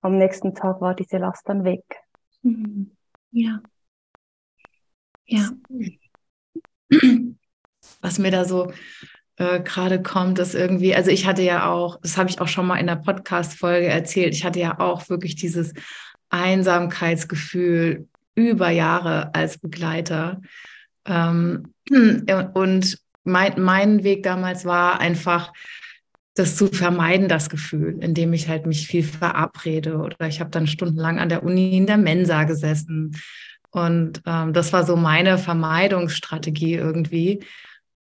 am 0.00 0.18
nächsten 0.18 0.54
Tag 0.54 0.80
war 0.80 0.94
diese 0.94 1.18
Last 1.18 1.48
dann 1.48 1.64
weg. 1.64 1.84
Mhm. 2.42 2.90
Ja. 3.30 3.60
Ja. 5.26 5.50
Was 8.00 8.18
mir 8.18 8.30
da 8.30 8.44
so 8.44 8.72
äh, 9.36 9.60
gerade 9.60 10.02
kommt, 10.02 10.38
ist 10.38 10.54
irgendwie, 10.54 10.94
also 10.94 11.10
ich 11.10 11.26
hatte 11.26 11.42
ja 11.42 11.68
auch, 11.70 12.00
das 12.00 12.16
habe 12.16 12.30
ich 12.30 12.40
auch 12.40 12.48
schon 12.48 12.66
mal 12.66 12.78
in 12.78 12.86
der 12.86 12.96
Podcast-Folge 12.96 13.88
erzählt, 13.88 14.34
ich 14.34 14.44
hatte 14.44 14.60
ja 14.60 14.78
auch 14.78 15.08
wirklich 15.08 15.34
dieses 15.34 15.74
Einsamkeitsgefühl 16.30 18.08
über 18.34 18.70
Jahre 18.70 19.34
als 19.34 19.58
Begleiter. 19.58 20.40
Ähm, 21.04 21.74
und 22.54 22.98
mein, 23.24 23.60
mein 23.60 24.04
Weg 24.04 24.22
damals 24.22 24.64
war 24.64 25.00
einfach, 25.00 25.52
das 26.36 26.54
zu 26.54 26.66
vermeiden, 26.66 27.28
das 27.28 27.48
Gefühl, 27.48 27.98
indem 28.00 28.34
ich 28.34 28.48
halt 28.48 28.66
mich 28.66 28.86
viel 28.86 29.02
verabrede. 29.02 29.96
Oder 29.96 30.28
ich 30.28 30.38
habe 30.40 30.50
dann 30.50 30.66
stundenlang 30.66 31.18
an 31.18 31.30
der 31.30 31.42
Uni 31.42 31.76
in 31.76 31.86
der 31.86 31.96
Mensa 31.96 32.44
gesessen. 32.44 33.16
Und 33.70 34.22
ähm, 34.26 34.52
das 34.52 34.72
war 34.72 34.84
so 34.84 34.96
meine 34.96 35.38
Vermeidungsstrategie 35.38 36.74
irgendwie. 36.74 37.42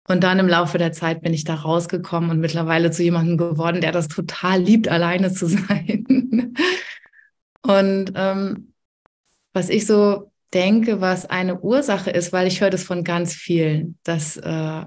Und 0.10 0.24
dann 0.24 0.40
im 0.40 0.48
Laufe 0.48 0.78
der 0.78 0.92
Zeit 0.92 1.22
bin 1.22 1.34
ich 1.34 1.46
da 1.46 1.56
rausgekommen 1.56 2.30
und 2.30 2.40
mittlerweile 2.40 2.92
zu 2.92 3.02
jemandem 3.02 3.38
geworden, 3.38 3.80
der 3.80 3.94
das 3.94 4.10
total 4.10 4.62
liebt, 4.62 4.88
alleine 4.90 5.32
zu 5.32 5.48
sein. 5.48 6.54
Und 7.62 8.12
ähm, 8.16 8.74
was 9.54 9.70
ich 9.70 9.86
so 9.86 10.32
denke, 10.54 11.00
was 11.00 11.26
eine 11.26 11.62
Ursache 11.62 12.10
ist, 12.10 12.34
weil 12.34 12.48
ich 12.48 12.60
höre 12.60 12.70
das 12.70 12.84
von 12.84 13.06
ganz 13.06 13.34
vielen, 13.34 13.98
dass 14.04 14.36
äh, 14.38 14.86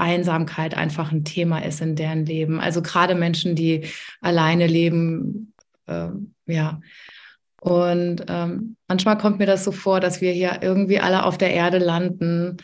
Einsamkeit 0.00 0.74
einfach 0.76 1.12
ein 1.12 1.24
Thema 1.24 1.64
ist 1.64 1.80
in 1.80 1.96
deren 1.96 2.26
Leben. 2.26 2.60
Also 2.60 2.82
gerade 2.82 3.14
Menschen, 3.14 3.54
die 3.54 3.86
alleine 4.20 4.66
leben, 4.66 5.52
ähm, 5.86 6.34
ja. 6.46 6.80
Und 7.60 8.24
ähm, 8.28 8.76
manchmal 8.88 9.18
kommt 9.18 9.38
mir 9.38 9.46
das 9.46 9.64
so 9.64 9.72
vor, 9.72 10.00
dass 10.00 10.20
wir 10.22 10.32
hier 10.32 10.60
irgendwie 10.62 10.98
alle 10.98 11.24
auf 11.24 11.36
der 11.36 11.52
Erde 11.52 11.78
landen 11.78 12.56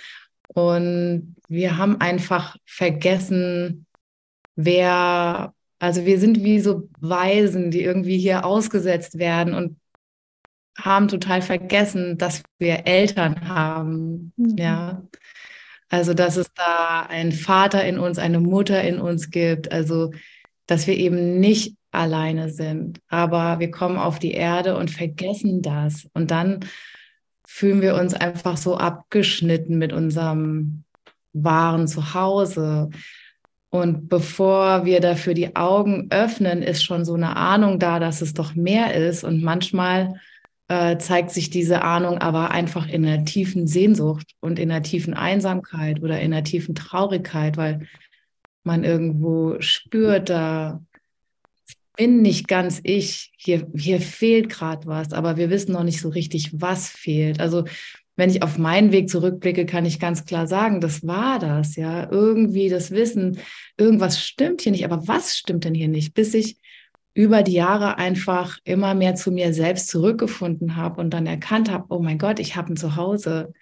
und 0.49 1.37
wir 1.49 1.77
haben 1.77 2.01
einfach 2.01 2.57
vergessen, 2.65 3.87
wer, 4.55 5.53
also 5.79 6.07
wir 6.07 6.19
sind 6.19 6.43
wie 6.43 6.61
so 6.61 6.89
Weisen, 6.99 7.71
die 7.71 7.83
irgendwie 7.83 8.19
hier 8.19 8.47
ausgesetzt 8.47 9.19
werden 9.19 9.53
und 9.53 9.79
haben 10.79 11.09
total 11.09 11.43
vergessen, 11.43 12.19
dass 12.19 12.43
wir 12.59 12.87
Eltern 12.87 13.49
haben. 13.49 14.33
Mhm. 14.37 14.57
Ja. 14.57 15.03
Also, 15.89 16.15
dass 16.15 16.37
es 16.37 16.53
da 16.55 17.07
einen 17.09 17.33
Vater 17.33 17.85
in 17.85 17.99
uns, 17.99 18.19
eine 18.19 18.41
Mutter 18.41 18.83
in 18.83 18.99
uns 19.01 19.31
gibt. 19.31 19.71
Also, 19.73 20.13
dass 20.67 20.87
wir 20.87 20.97
eben 20.97 21.39
nicht 21.39 21.77
alleine 21.93 22.51
sind. 22.51 23.01
Aber 23.09 23.59
wir 23.59 23.71
kommen 23.71 23.97
auf 23.97 24.19
die 24.19 24.33
Erde 24.33 24.77
und 24.77 24.91
vergessen 24.91 25.63
das. 25.63 26.09
Und 26.13 26.31
dann 26.31 26.61
fühlen 27.47 27.81
wir 27.81 27.95
uns 27.95 28.15
einfach 28.15 28.57
so 28.57 28.77
abgeschnitten 28.77 29.79
mit 29.79 29.93
unserem 29.93 30.85
wahren 31.33 31.87
Zuhause. 31.87 32.91
Und 33.71 34.09
bevor 34.09 34.85
wir 34.85 35.01
dafür 35.01 35.35
die 35.35 35.55
Augen 35.55 36.09
öffnen, 36.11 36.63
ist 36.63 36.83
schon 36.83 37.05
so 37.05 37.15
eine 37.15 37.37
Ahnung 37.37 37.79
da, 37.79 37.99
dass 37.99 38.23
es 38.23 38.35
doch 38.35 38.55
mehr 38.55 38.95
ist. 38.95 39.23
Und 39.23 39.43
manchmal 39.43 40.21
äh, 40.69 40.99
zeigt 40.99 41.31
sich 41.31 41.51
diese 41.51 41.83
Ahnung 41.83 42.19
aber 42.19 42.51
einfach 42.51 42.89
in 42.89 43.07
einer 43.07 43.25
tiefen 43.25 43.67
Sehnsucht 43.67 44.33
und 44.41 44.59
in 44.59 44.71
einer 44.71 44.83
tiefen 44.83 45.15
Einsamkeit 45.15 46.03
oder 46.03 46.21
in 46.21 46.33
einer 46.33 46.45
tiefen 46.45 46.75
Traurigkeit, 46.75 47.57
weil 47.57 47.87
man 48.65 48.83
irgendwo 48.83 49.61
spürt, 49.61 50.29
da 50.29 50.83
bin 51.97 52.21
nicht 52.21 52.49
ganz 52.49 52.81
ich, 52.83 53.33
hier, 53.37 53.67
hier 53.75 54.01
fehlt 54.01 54.49
gerade 54.51 54.87
was, 54.87 55.13
aber 55.13 55.37
wir 55.37 55.51
wissen 55.51 55.73
noch 55.73 55.85
nicht 55.85 56.01
so 56.01 56.09
richtig, 56.09 56.61
was 56.61 56.89
fehlt. 56.89 57.41
Also 57.41 57.65
wenn 58.17 58.31
ich 58.31 58.43
auf 58.43 58.59
meinen 58.59 58.93
Weg 58.93 59.09
zurückblicke, 59.09 59.67
kann 59.67 59.85
ich 59.87 60.01
ganz 60.01 60.25
klar 60.25 60.47
sagen, 60.47 60.81
das 60.81 61.07
war 61.07 61.39
das, 61.39 61.77
ja, 61.77 62.11
irgendwie 62.11 62.69
das 62.69 62.91
Wissen, 62.91 63.39
irgendwas 63.77 64.23
stimmt 64.23 64.63
hier 64.63 64.73
nicht, 64.73 64.85
aber 64.85 65.07
was 65.07 65.37
stimmt 65.37 65.65
denn 65.65 65.75
hier 65.75 65.89
nicht, 65.89 66.13
bis 66.15 66.35
ich 66.35 66.57
über 67.17 67.43
die 67.43 67.55
Jahre 67.55 67.97
einfach 67.97 68.59
immer 68.65 68.95
mehr 68.95 69.15
zu 69.15 69.33
mir 69.33 69.55
selbst 69.55 69.89
zurückgefunden 69.89 70.77
habe 70.77 71.01
und 71.01 71.11
dann 71.15 71.27
erkannt 71.27 71.71
habe, 71.71 71.87
oh 71.89 72.01
mein 72.01 72.19
Gott, 72.19 72.39
ich 72.39 72.57
habe 72.57 72.75
ein 72.75 72.77
Zuhause. 72.77 73.55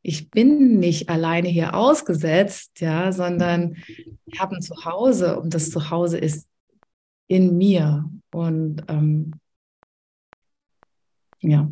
Ich 0.00 0.30
bin 0.30 0.78
nicht 0.78 1.10
alleine 1.10 1.48
hier 1.48 1.74
ausgesetzt, 1.74 2.80
ja, 2.80 3.12
sondern 3.12 3.76
ich 4.24 4.40
habe 4.40 4.56
ein 4.56 4.62
Zuhause 4.62 5.38
und 5.38 5.52
das 5.52 5.70
Zuhause 5.70 6.16
ist 6.16 6.48
in 7.26 7.58
mir. 7.58 8.08
Und 8.32 8.84
ähm, 8.88 9.34
ja. 11.40 11.70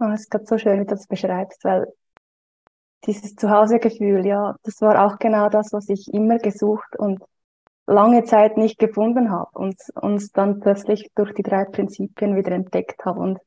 Oh, 0.00 0.06
es 0.14 0.20
ist 0.22 0.30
gerade 0.30 0.46
so 0.46 0.56
schön, 0.56 0.80
wie 0.80 0.84
du 0.86 0.90
das 0.94 1.06
beschreibst, 1.06 1.62
weil 1.64 1.92
dieses 3.06 3.36
Zuhausegefühl, 3.36 4.26
ja, 4.26 4.56
das 4.62 4.80
war 4.80 5.06
auch 5.06 5.18
genau 5.18 5.48
das, 5.48 5.72
was 5.72 5.88
ich 5.88 6.12
immer 6.12 6.38
gesucht 6.38 6.96
und 6.96 7.22
lange 7.86 8.24
Zeit 8.24 8.56
nicht 8.56 8.78
gefunden 8.78 9.30
habe 9.30 9.50
und 9.54 9.76
uns 9.94 10.30
dann 10.32 10.60
plötzlich 10.60 11.10
durch 11.14 11.32
die 11.34 11.42
drei 11.42 11.64
Prinzipien 11.64 12.36
wieder 12.36 12.52
entdeckt 12.52 13.04
habe. 13.04 13.20
Und 13.20 13.38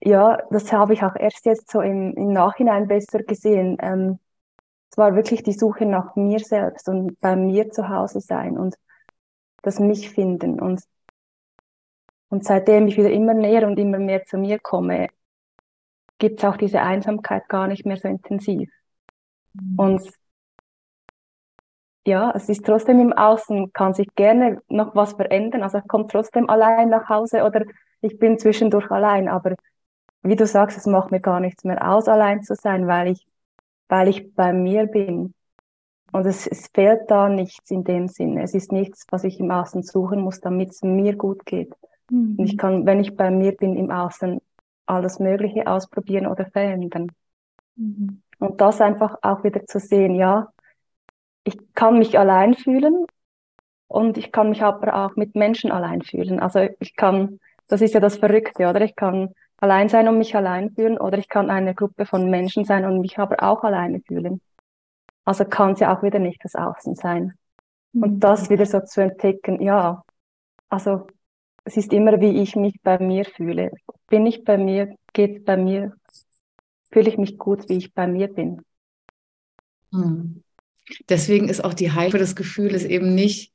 ja, 0.00 0.38
das 0.50 0.72
habe 0.72 0.94
ich 0.94 1.02
auch 1.02 1.14
erst 1.16 1.44
jetzt 1.44 1.70
so 1.70 1.80
im, 1.80 2.14
im 2.14 2.32
Nachhinein 2.32 2.88
besser 2.88 3.22
gesehen. 3.22 3.76
Ähm, 3.80 4.18
es 4.90 4.96
war 4.96 5.14
wirklich 5.14 5.42
die 5.42 5.52
Suche 5.52 5.84
nach 5.86 6.16
mir 6.16 6.40
selbst 6.40 6.88
und 6.88 7.20
bei 7.20 7.36
mir 7.36 7.70
zu 7.70 7.88
Hause 7.88 8.20
sein 8.20 8.58
und 8.58 8.76
das 9.62 9.78
mich 9.78 10.10
finden. 10.10 10.58
Und, 10.58 10.82
und 12.30 12.44
seitdem 12.44 12.86
ich 12.88 12.96
wieder 12.96 13.10
immer 13.10 13.34
näher 13.34 13.66
und 13.66 13.78
immer 13.78 13.98
mehr 13.98 14.24
zu 14.24 14.38
mir 14.38 14.58
komme, 14.58 15.08
gibt 16.20 16.38
es 16.38 16.44
auch 16.44 16.56
diese 16.56 16.80
Einsamkeit 16.82 17.48
gar 17.48 17.66
nicht 17.66 17.84
mehr 17.84 17.96
so 17.96 18.06
intensiv. 18.06 18.70
Mhm. 19.54 19.78
Und 19.78 20.02
ja, 22.06 22.32
es 22.34 22.48
ist 22.48 22.64
trotzdem 22.64 23.00
im 23.00 23.12
Außen, 23.12 23.72
kann 23.72 23.94
sich 23.94 24.08
gerne 24.14 24.62
noch 24.68 24.94
was 24.94 25.14
verändern. 25.14 25.62
Also 25.62 25.78
ich 25.78 25.88
komme 25.88 26.06
trotzdem 26.06 26.48
allein 26.48 26.88
nach 26.88 27.08
Hause 27.08 27.42
oder 27.42 27.64
ich 28.00 28.18
bin 28.18 28.38
zwischendurch 28.38 28.90
allein. 28.90 29.28
Aber 29.28 29.56
wie 30.22 30.36
du 30.36 30.46
sagst, 30.46 30.78
es 30.78 30.86
macht 30.86 31.10
mir 31.10 31.20
gar 31.20 31.40
nichts 31.40 31.64
mehr 31.64 31.90
aus, 31.90 32.08
allein 32.08 32.42
zu 32.42 32.54
sein, 32.54 32.86
weil 32.86 33.08
ich, 33.08 33.26
weil 33.88 34.08
ich 34.08 34.34
bei 34.34 34.52
mir 34.52 34.86
bin. 34.86 35.34
Und 36.12 36.26
es, 36.26 36.46
es 36.46 36.68
fehlt 36.74 37.10
da 37.10 37.28
nichts 37.28 37.70
in 37.70 37.84
dem 37.84 38.08
Sinne. 38.08 38.42
Es 38.42 38.54
ist 38.54 38.72
nichts, 38.72 39.06
was 39.10 39.24
ich 39.24 39.38
im 39.38 39.50
Außen 39.50 39.82
suchen 39.82 40.20
muss, 40.20 40.40
damit 40.40 40.70
es 40.70 40.82
mir 40.82 41.16
gut 41.16 41.46
geht. 41.46 41.72
Mhm. 42.10 42.36
Und 42.38 42.44
ich 42.46 42.58
kann, 42.58 42.86
wenn 42.86 43.00
ich 43.00 43.16
bei 43.16 43.30
mir 43.30 43.52
bin 43.52 43.76
im 43.76 43.90
Außen, 43.90 44.40
alles 44.90 45.18
Mögliche 45.18 45.66
ausprobieren 45.66 46.26
oder 46.26 46.46
verändern. 46.46 47.10
Mhm. 47.76 48.22
Und 48.38 48.60
das 48.60 48.80
einfach 48.80 49.16
auch 49.22 49.44
wieder 49.44 49.64
zu 49.66 49.78
sehen, 49.78 50.14
ja, 50.14 50.48
ich 51.44 51.56
kann 51.74 51.98
mich 51.98 52.18
allein 52.18 52.54
fühlen 52.54 53.06
und 53.88 54.18
ich 54.18 54.32
kann 54.32 54.50
mich 54.50 54.62
aber 54.62 54.94
auch 54.94 55.16
mit 55.16 55.34
Menschen 55.34 55.72
allein 55.72 56.02
fühlen. 56.02 56.40
Also 56.40 56.68
ich 56.78 56.96
kann, 56.96 57.40
das 57.68 57.80
ist 57.80 57.94
ja 57.94 58.00
das 58.00 58.16
Verrückte, 58.16 58.68
oder? 58.68 58.80
Ich 58.82 58.96
kann 58.96 59.34
allein 59.58 59.88
sein 59.88 60.08
und 60.08 60.18
mich 60.18 60.34
allein 60.36 60.70
fühlen 60.70 60.98
oder 60.98 61.18
ich 61.18 61.28
kann 61.28 61.50
eine 61.50 61.74
Gruppe 61.74 62.06
von 62.06 62.30
Menschen 62.30 62.64
sein 62.64 62.84
und 62.84 63.00
mich 63.00 63.18
aber 63.18 63.42
auch 63.42 63.62
alleine 63.62 64.00
fühlen. 64.00 64.40
Also 65.24 65.44
kann 65.44 65.72
es 65.72 65.80
ja 65.80 65.94
auch 65.94 66.02
wieder 66.02 66.18
nicht 66.18 66.44
das 66.44 66.54
Außen 66.54 66.94
sein. 66.94 67.34
Mhm. 67.92 68.02
Und 68.02 68.20
das 68.20 68.50
wieder 68.50 68.66
so 68.66 68.80
zu 68.80 69.02
entdecken, 69.02 69.60
ja, 69.60 70.02
also 70.68 71.06
es 71.64 71.76
ist 71.76 71.92
immer, 71.92 72.20
wie 72.20 72.42
ich 72.42 72.56
mich 72.56 72.74
bei 72.82 72.98
mir 72.98 73.24
fühle. 73.24 73.70
Bin 74.08 74.26
ich 74.26 74.44
bei 74.44 74.56
mir, 74.56 74.94
geht 75.12 75.44
bei 75.44 75.56
mir, 75.56 75.92
fühle 76.90 77.08
ich 77.08 77.18
mich 77.18 77.38
gut, 77.38 77.68
wie 77.68 77.76
ich 77.76 77.94
bei 77.94 78.06
mir 78.06 78.28
bin. 78.28 78.62
Hm. 79.92 80.42
Deswegen 81.08 81.48
ist 81.48 81.64
auch 81.64 81.74
die 81.74 81.92
Heilung 81.92 82.18
das 82.18 82.34
Gefühl 82.34 82.74
ist 82.74 82.84
eben 82.84 83.14
nicht, 83.14 83.52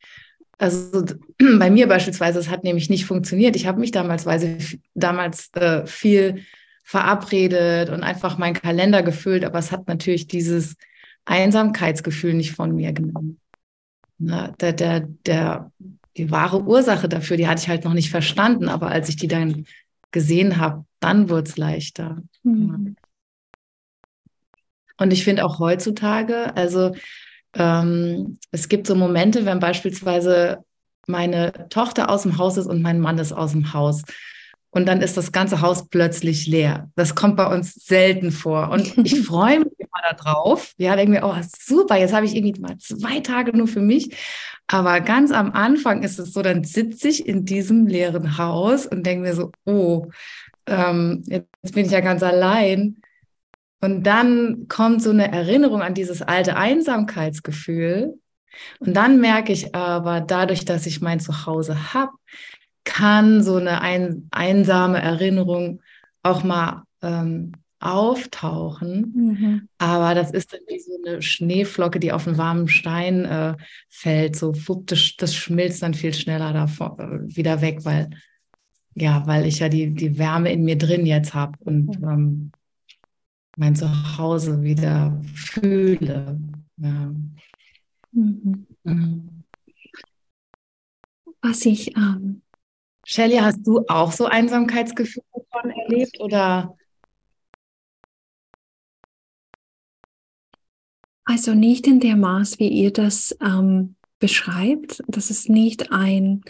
also 0.57 1.05
bei 1.59 1.69
mir 1.69 1.87
beispielsweise, 1.87 2.39
es 2.39 2.49
hat 2.49 2.63
nämlich 2.63 2.89
nicht 2.89 3.05
funktioniert. 3.05 3.55
Ich 3.55 3.67
habe 3.67 3.79
mich 3.79 3.91
damals, 3.91 4.25
damals 4.93 5.53
äh, 5.53 5.85
viel 5.85 6.45
verabredet 6.83 7.89
und 7.89 8.03
einfach 8.03 8.37
meinen 8.37 8.53
Kalender 8.53 9.01
gefüllt, 9.01 9.43
aber 9.43 9.59
es 9.59 9.71
hat 9.71 9.87
natürlich 9.87 10.27
dieses 10.27 10.75
Einsamkeitsgefühl 11.25 12.35
nicht 12.35 12.53
von 12.53 12.75
mir 12.75 12.93
genommen. 12.93 13.39
Na, 14.17 14.51
der, 14.59 14.73
der, 14.73 14.99
der 15.25 15.71
die 16.17 16.31
wahre 16.31 16.61
Ursache 16.63 17.09
dafür, 17.09 17.37
die 17.37 17.47
hatte 17.47 17.61
ich 17.61 17.69
halt 17.69 17.83
noch 17.83 17.93
nicht 17.93 18.09
verstanden, 18.09 18.69
aber 18.69 18.87
als 18.87 19.09
ich 19.09 19.17
die 19.17 19.27
dann 19.27 19.65
gesehen 20.11 20.57
habe, 20.57 20.85
dann 20.99 21.29
wurde 21.29 21.49
es 21.49 21.57
leichter. 21.57 22.21
Mhm. 22.43 22.95
Und 24.97 25.11
ich 25.11 25.23
finde 25.23 25.43
auch 25.43 25.59
heutzutage, 25.59 26.55
also 26.55 26.95
ähm, 27.53 28.37
es 28.51 28.69
gibt 28.69 28.87
so 28.87 28.95
Momente, 28.95 29.45
wenn 29.45 29.59
beispielsweise 29.59 30.63
meine 31.07 31.67
Tochter 31.69 32.09
aus 32.09 32.23
dem 32.23 32.37
Haus 32.37 32.57
ist 32.57 32.67
und 32.67 32.81
mein 32.81 32.99
Mann 32.99 33.17
ist 33.17 33.33
aus 33.33 33.51
dem 33.51 33.73
Haus. 33.73 34.03
Und 34.69 34.87
dann 34.87 35.01
ist 35.01 35.15
das 35.15 35.31
ganze 35.31 35.61
Haus 35.61 35.87
plötzlich 35.87 36.47
leer. 36.47 36.89
Das 36.95 37.15
kommt 37.15 37.37
bei 37.37 37.47
uns 37.47 37.73
selten 37.75 38.31
vor. 38.31 38.69
Und 38.71 38.97
ich 38.97 39.21
freue 39.25 39.59
mich 39.59 39.74
immer 39.95 40.13
darauf. 40.13 40.73
Ja, 40.77 40.95
denke 40.95 41.11
mir, 41.13 41.25
oh, 41.25 41.35
super, 41.59 41.97
jetzt 41.97 42.13
habe 42.13 42.25
ich 42.25 42.35
irgendwie 42.35 42.59
mal 42.59 42.77
zwei 42.77 43.19
Tage 43.19 43.55
nur 43.55 43.67
für 43.67 43.81
mich. 43.81 44.15
Aber 44.67 44.99
ganz 45.01 45.31
am 45.31 45.51
Anfang 45.51 46.03
ist 46.03 46.19
es 46.19 46.33
so, 46.33 46.41
dann 46.41 46.63
sitze 46.63 47.07
ich 47.07 47.27
in 47.27 47.45
diesem 47.45 47.87
leeren 47.87 48.37
Haus 48.37 48.85
und 48.85 49.05
denke 49.05 49.27
mir 49.27 49.35
so, 49.35 49.51
oh, 49.65 50.07
ähm, 50.67 51.23
jetzt 51.27 51.73
bin 51.73 51.85
ich 51.85 51.91
ja 51.91 52.01
ganz 52.01 52.23
allein. 52.23 52.97
Und 53.81 54.03
dann 54.03 54.67
kommt 54.67 55.03
so 55.03 55.11
eine 55.11 55.31
Erinnerung 55.31 55.81
an 55.81 55.93
dieses 55.93 56.21
alte 56.21 56.57
Einsamkeitsgefühl. 56.57 58.19
Und 58.79 58.93
dann 58.95 59.19
merke 59.19 59.51
ich 59.51 59.75
aber, 59.75 60.21
dadurch, 60.21 60.65
dass 60.65 60.85
ich 60.85 61.01
mein 61.01 61.19
Zuhause 61.19 61.93
habe, 61.93 62.13
kann 62.83 63.43
so 63.43 63.57
eine 63.57 63.81
ein, 63.81 64.27
einsame 64.31 65.01
Erinnerung 65.01 65.81
auch 66.23 66.43
mal 66.43 66.83
ähm, 67.01 67.51
auftauchen. 67.79 69.13
Mhm. 69.15 69.69
Aber 69.77 70.15
das 70.15 70.31
ist 70.31 70.53
dann 70.53 70.61
wie 70.67 70.79
so 70.79 70.97
eine 71.05 71.21
Schneeflocke, 71.21 71.99
die 71.99 72.11
auf 72.11 72.27
einen 72.27 72.37
warmen 72.37 72.67
Stein 72.67 73.25
äh, 73.25 73.55
fällt. 73.89 74.35
So, 74.35 74.53
wupp, 74.67 74.87
das, 74.87 75.15
das, 75.17 75.35
schmilzt 75.35 75.81
dann 75.81 75.93
viel 75.93 76.13
schneller 76.13 76.53
davon, 76.53 76.99
äh, 76.99 77.35
wieder 77.35 77.61
weg, 77.61 77.79
weil, 77.83 78.09
ja, 78.95 79.25
weil 79.27 79.45
ich 79.45 79.59
ja 79.59 79.69
die, 79.69 79.91
die 79.93 80.17
Wärme 80.17 80.51
in 80.51 80.63
mir 80.63 80.77
drin 80.77 81.05
jetzt 81.05 81.33
habe 81.33 81.57
und 81.59 81.99
mhm. 81.99 82.09
ähm, 82.09 82.51
mein 83.57 83.75
Zuhause 83.75 84.61
wieder 84.63 85.21
fühle. 85.33 86.39
Ja. 86.77 87.13
Mhm. 88.11 88.67
Mhm. 88.83 89.43
Was 91.41 91.65
ich. 91.65 91.95
Ähm 91.95 92.41
Shelly, 93.07 93.37
hast 93.37 93.61
du 93.67 93.85
auch 93.87 94.11
so 94.11 94.25
Einsamkeitsgefühle 94.25 95.45
von 95.51 95.69
erlebt 95.69 96.19
oder? 96.19 96.75
Also 101.25 101.55
nicht 101.55 101.87
in 101.87 101.99
der 101.99 102.15
Maß, 102.15 102.59
wie 102.59 102.69
ihr 102.69 102.93
das 102.93 103.35
ähm, 103.41 103.95
beschreibt. 104.19 105.03
Das 105.07 105.31
ist 105.31 105.49
nicht 105.49 105.91
ein, 105.91 106.41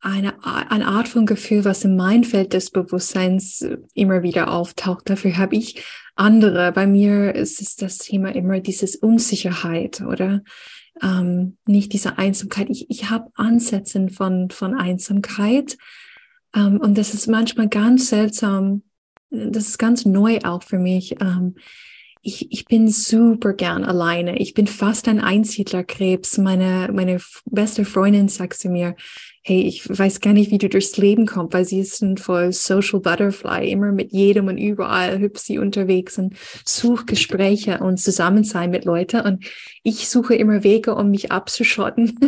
eine, 0.00 0.42
eine 0.42 0.86
Art 0.86 1.08
von 1.08 1.26
Gefühl, 1.26 1.66
was 1.66 1.84
in 1.84 1.96
mein 1.96 2.24
Feld 2.24 2.54
des 2.54 2.70
Bewusstseins 2.70 3.66
immer 3.94 4.22
wieder 4.22 4.50
auftaucht. 4.50 5.08
Dafür 5.10 5.36
habe 5.36 5.56
ich 5.56 5.84
andere. 6.14 6.72
Bei 6.72 6.86
mir 6.86 7.34
ist 7.34 7.60
es 7.60 7.76
das 7.76 7.98
Thema 7.98 8.34
immer 8.34 8.60
dieses 8.60 8.96
Unsicherheit 8.96 10.00
oder 10.00 10.42
ähm, 11.02 11.58
nicht 11.66 11.92
diese 11.92 12.16
Einsamkeit. 12.16 12.70
Ich, 12.70 12.90
ich 12.90 13.10
habe 13.10 13.30
Ansätze 13.34 14.08
von, 14.08 14.50
von 14.50 14.74
Einsamkeit 14.74 15.76
ähm, 16.54 16.80
und 16.80 16.96
das 16.96 17.12
ist 17.12 17.26
manchmal 17.26 17.68
ganz 17.68 18.08
seltsam. 18.08 18.82
Das 19.30 19.68
ist 19.68 19.78
ganz 19.78 20.06
neu 20.06 20.38
auch 20.42 20.62
für 20.62 20.78
mich. 20.78 21.20
Ähm, 21.20 21.54
ich, 22.28 22.52
ich 22.52 22.66
bin 22.66 22.88
super 22.88 23.54
gern 23.54 23.84
alleine. 23.84 24.38
Ich 24.38 24.52
bin 24.52 24.66
fast 24.66 25.08
ein 25.08 25.18
Einsiedlerkrebs. 25.18 26.36
Meine, 26.36 26.90
meine 26.92 27.20
beste 27.46 27.86
Freundin 27.86 28.28
sagt 28.28 28.58
zu 28.58 28.68
mir, 28.68 28.96
hey, 29.42 29.62
ich 29.62 29.88
weiß 29.88 30.20
gar 30.20 30.34
nicht, 30.34 30.50
wie 30.50 30.58
du 30.58 30.68
durchs 30.68 30.98
Leben 30.98 31.24
kommst, 31.24 31.54
weil 31.54 31.64
sie 31.64 31.80
ist 31.80 32.02
ein 32.02 32.18
voll 32.18 32.52
Social 32.52 33.00
Butterfly, 33.00 33.70
immer 33.70 33.92
mit 33.92 34.12
jedem 34.12 34.48
und 34.48 34.58
überall 34.58 35.18
hüpft 35.18 35.38
sie 35.38 35.58
unterwegs 35.58 36.18
und 36.18 36.34
sucht 36.66 37.06
Gespräche 37.06 37.78
und 37.78 37.98
Zusammensein 37.98 38.70
mit 38.70 38.84
Leuten. 38.84 39.22
Und 39.22 39.46
ich 39.82 40.10
suche 40.10 40.34
immer 40.34 40.62
Wege, 40.62 40.94
um 40.94 41.10
mich 41.10 41.32
abzuschotten, 41.32 42.18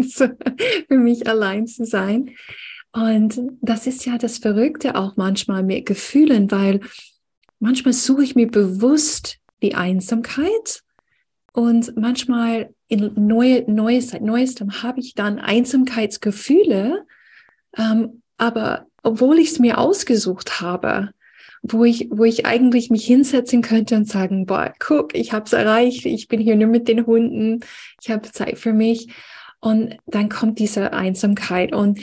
für 0.10 0.36
mich 0.88 1.28
allein 1.28 1.66
zu 1.66 1.84
sein. 1.84 2.30
Und 2.92 3.38
das 3.60 3.86
ist 3.86 4.06
ja 4.06 4.16
das 4.16 4.38
Verrückte 4.38 4.94
auch 4.94 5.18
manchmal 5.18 5.62
mit 5.62 5.84
Gefühlen, 5.84 6.50
weil 6.50 6.80
manchmal 7.58 7.92
suche 7.92 8.24
ich 8.24 8.34
mir 8.34 8.48
bewusst 8.48 9.39
die 9.62 9.74
Einsamkeit. 9.74 10.82
Und 11.52 11.96
manchmal 11.96 12.74
in 12.88 13.12
neue, 13.16 13.70
neues, 13.70 14.12
neuestem 14.20 14.82
habe 14.82 15.00
ich 15.00 15.14
dann 15.14 15.38
Einsamkeitsgefühle, 15.38 17.06
ähm, 17.76 18.22
aber 18.36 18.86
obwohl 19.02 19.38
ich 19.38 19.50
es 19.50 19.58
mir 19.58 19.78
ausgesucht 19.78 20.60
habe, 20.60 21.10
wo 21.62 21.84
ich, 21.84 22.08
wo 22.10 22.24
ich 22.24 22.46
eigentlich 22.46 22.90
mich 22.90 23.04
hinsetzen 23.04 23.62
könnte 23.62 23.96
und 23.96 24.08
sagen, 24.08 24.46
boah, 24.46 24.72
guck, 24.78 25.14
ich 25.14 25.32
habe 25.32 25.44
es 25.44 25.52
erreicht, 25.52 26.06
ich 26.06 26.28
bin 26.28 26.40
hier 26.40 26.56
nur 26.56 26.68
mit 26.68 26.88
den 26.88 27.06
Hunden, 27.06 27.60
ich 28.00 28.10
habe 28.10 28.30
Zeit 28.30 28.58
für 28.58 28.72
mich. 28.72 29.08
Und 29.60 29.96
dann 30.06 30.30
kommt 30.30 30.58
diese 30.58 30.92
Einsamkeit 30.92 31.74
und 31.74 32.00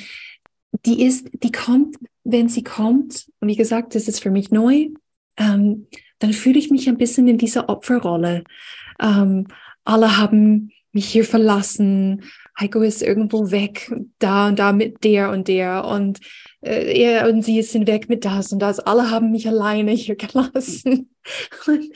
die 0.85 1.03
ist, 1.03 1.29
die 1.31 1.51
kommt, 1.51 1.97
wenn 2.23 2.49
sie 2.49 2.63
kommt, 2.63 3.27
und 3.39 3.47
wie 3.47 3.55
gesagt, 3.55 3.95
das 3.95 4.07
ist 4.07 4.21
für 4.21 4.29
mich 4.29 4.51
neu, 4.51 4.89
ähm, 5.37 5.87
dann 6.19 6.33
fühle 6.33 6.59
ich 6.59 6.69
mich 6.71 6.87
ein 6.89 6.97
bisschen 6.97 7.27
in 7.27 7.37
dieser 7.37 7.69
Opferrolle. 7.69 8.43
Ähm, 8.99 9.47
alle 9.83 10.17
haben 10.17 10.71
mich 10.91 11.07
hier 11.07 11.25
verlassen. 11.25 12.23
Heiko 12.59 12.81
ist 12.81 13.03
irgendwo 13.03 13.51
weg, 13.51 13.91
da 14.17 14.47
und 14.47 14.57
da 14.57 14.73
mit 14.73 15.03
der 15.03 15.29
und 15.29 15.47
der 15.47 15.85
und 15.85 16.19
äh, 16.61 16.99
er 17.01 17.29
und 17.29 17.43
sie 17.43 17.61
sind 17.61 17.87
weg 17.87 18.09
mit 18.09 18.25
das 18.25 18.51
und 18.51 18.59
das. 18.59 18.79
Alle 18.79 19.11
haben 19.11 19.31
mich 19.31 19.47
alleine 19.47 19.91
hier 19.91 20.15
gelassen. 20.17 21.09
Und, 21.67 21.91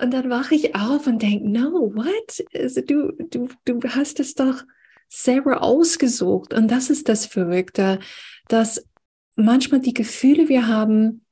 und 0.00 0.14
dann 0.14 0.30
wache 0.30 0.54
ich 0.54 0.74
auf 0.74 1.06
und 1.06 1.20
denke, 1.20 1.48
no, 1.48 1.92
what? 1.94 2.44
Also 2.54 2.80
du, 2.80 3.12
du, 3.30 3.48
du 3.64 3.80
hast 3.88 4.20
es 4.20 4.34
doch 4.34 4.62
selber 5.08 5.62
ausgesucht. 5.62 6.54
Und 6.54 6.70
das 6.70 6.90
ist 6.90 7.08
das 7.08 7.26
Verrückte, 7.26 7.98
dass 8.48 8.84
manchmal 9.36 9.80
die 9.80 9.94
Gefühle 9.94 10.48
wir 10.48 10.68
haben, 10.68 11.24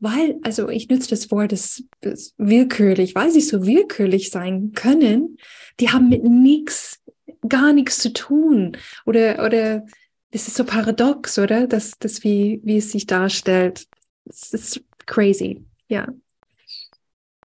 weil, 0.00 0.38
also 0.42 0.68
ich 0.68 0.88
nütze 0.88 1.10
das 1.10 1.30
Wort 1.30 1.52
das, 1.52 1.84
das 2.00 2.34
willkürlich, 2.38 3.14
weil 3.14 3.30
sie 3.30 3.40
so 3.40 3.66
willkürlich 3.66 4.30
sein 4.30 4.72
können, 4.72 5.38
die 5.80 5.90
haben 5.90 6.08
mit 6.08 6.24
nichts, 6.24 7.02
gar 7.48 7.72
nichts 7.72 7.98
zu 7.98 8.12
tun. 8.12 8.76
Oder, 9.06 9.44
oder 9.44 9.86
es 10.30 10.48
ist 10.48 10.56
so 10.56 10.64
paradox, 10.64 11.38
oder? 11.38 11.66
Dass, 11.66 11.92
dass 11.98 12.24
wie, 12.24 12.60
wie 12.64 12.78
es 12.78 12.90
sich 12.90 13.06
darstellt. 13.06 13.86
Es 14.24 14.52
ist 14.52 14.84
crazy, 15.06 15.64
ja. 15.88 16.08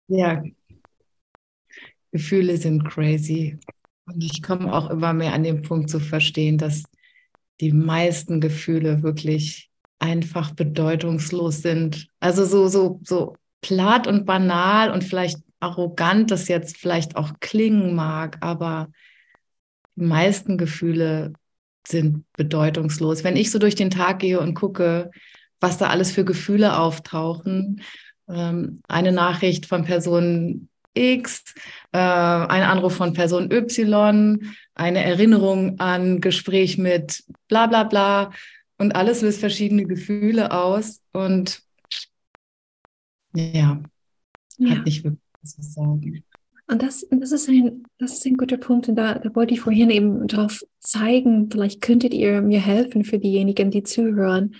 Ja. 0.09 0.42
Gefühle 2.12 2.57
sind 2.57 2.85
crazy. 2.85 3.59
Und 4.07 4.22
ich 4.22 4.42
komme 4.42 4.72
auch 4.72 4.90
immer 4.90 5.12
mehr 5.12 5.33
an 5.33 5.42
den 5.42 5.62
Punkt 5.62 5.90
zu 5.90 6.01
verstehen, 6.01 6.59
dass 6.59 6.85
die 7.61 7.72
meisten 7.72 8.40
Gefühle 8.40 9.03
wirklich 9.03 9.70
einfach 9.98 10.52
bedeutungslos 10.52 11.62
sind. 11.62 12.09
Also 12.20 12.44
so, 12.44 12.68
so, 12.68 13.00
so 13.02 13.37
platt 13.61 14.06
und 14.06 14.26
banal 14.26 14.90
und 14.90 15.04
vielleicht 15.04 15.38
arrogant 15.61 16.30
das 16.30 16.48
jetzt 16.48 16.76
vielleicht 16.76 17.16
auch 17.16 17.32
klingen 17.40 17.94
mag, 17.94 18.38
aber 18.40 18.88
die 19.96 20.04
meisten 20.04 20.59
Gefühle 20.59 21.32
sind 21.87 22.24
bedeutungslos. 22.35 23.24
Wenn 23.24 23.37
ich 23.37 23.50
so 23.50 23.59
durch 23.59 23.74
den 23.74 23.90
Tag 23.90 24.18
gehe 24.18 24.40
und 24.40 24.54
gucke, 24.54 25.11
was 25.61 25.78
da 25.78 25.88
alles 25.88 26.12
für 26.12 26.24
Gefühle 26.24 26.78
auftauchen, 26.78 27.80
ähm, 28.28 28.82
eine 28.88 29.12
Nachricht 29.12 29.66
von 29.66 29.85
Person 29.85 30.68
X, 30.94 31.54
äh, 31.92 31.98
ein 31.98 32.62
Anruf 32.62 32.96
von 32.96 33.12
Person 33.12 33.50
Y, 33.50 34.54
eine 34.74 35.04
Erinnerung 35.04 35.78
an 35.78 36.20
Gespräch 36.20 36.78
mit 36.78 37.24
bla 37.48 37.66
bla 37.66 37.85
bla, 37.85 38.30
und 38.79 38.95
alles 38.95 39.23
löst 39.23 39.41
verschiedene 39.41 39.85
Gefühle 39.85 40.53
aus 40.53 41.03
und 41.12 41.62
ja, 43.35 43.83
ja. 44.59 44.71
hat 44.71 44.85
nicht 44.85 45.05
wirklich 45.05 45.23
was 45.43 45.57
zu 45.57 45.62
sagen. 45.62 46.25
Und 46.69 46.83
das, 46.83 47.07
das, 47.11 47.31
ist 47.31 47.49
ein, 47.49 47.85
das 47.99 48.15
ist 48.15 48.27
ein 48.27 48.37
guter 48.37 48.57
Punkt. 48.57 48.89
Und 48.89 48.97
da, 48.97 49.19
da 49.19 49.35
wollte 49.37 49.55
ich 49.55 49.61
vorhin 49.61 49.91
eben 49.91 50.27
drauf 50.27 50.65
zeigen, 50.81 51.49
vielleicht 51.51 51.81
könntet 51.81 52.12
ihr 52.12 52.43
mir 52.43 52.61
helfen 52.61 53.05
für 53.05 53.19
diejenigen, 53.19 53.71
die 53.71 53.85
zuhören. 53.85 54.57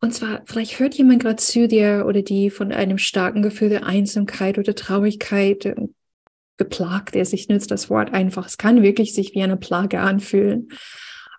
Und 0.00 0.12
zwar, 0.12 0.42
vielleicht 0.44 0.78
hört 0.78 0.94
jemand 0.94 1.22
gerade 1.22 1.36
zu 1.36 1.66
dir 1.66 2.04
oder 2.06 2.22
die 2.22 2.50
von 2.50 2.72
einem 2.72 2.98
starken 2.98 3.42
Gefühl 3.42 3.70
der 3.70 3.86
Einsamkeit 3.86 4.58
oder 4.58 4.74
Traurigkeit 4.74 5.74
geplagt 6.58 7.16
ist. 7.16 7.32
Ich 7.32 7.48
nutze 7.48 7.68
das 7.68 7.88
Wort 7.88 8.12
einfach. 8.12 8.46
Es 8.46 8.58
kann 8.58 8.82
wirklich 8.82 9.14
sich 9.14 9.34
wie 9.34 9.42
eine 9.42 9.56
Plage 9.56 10.00
anfühlen 10.00 10.68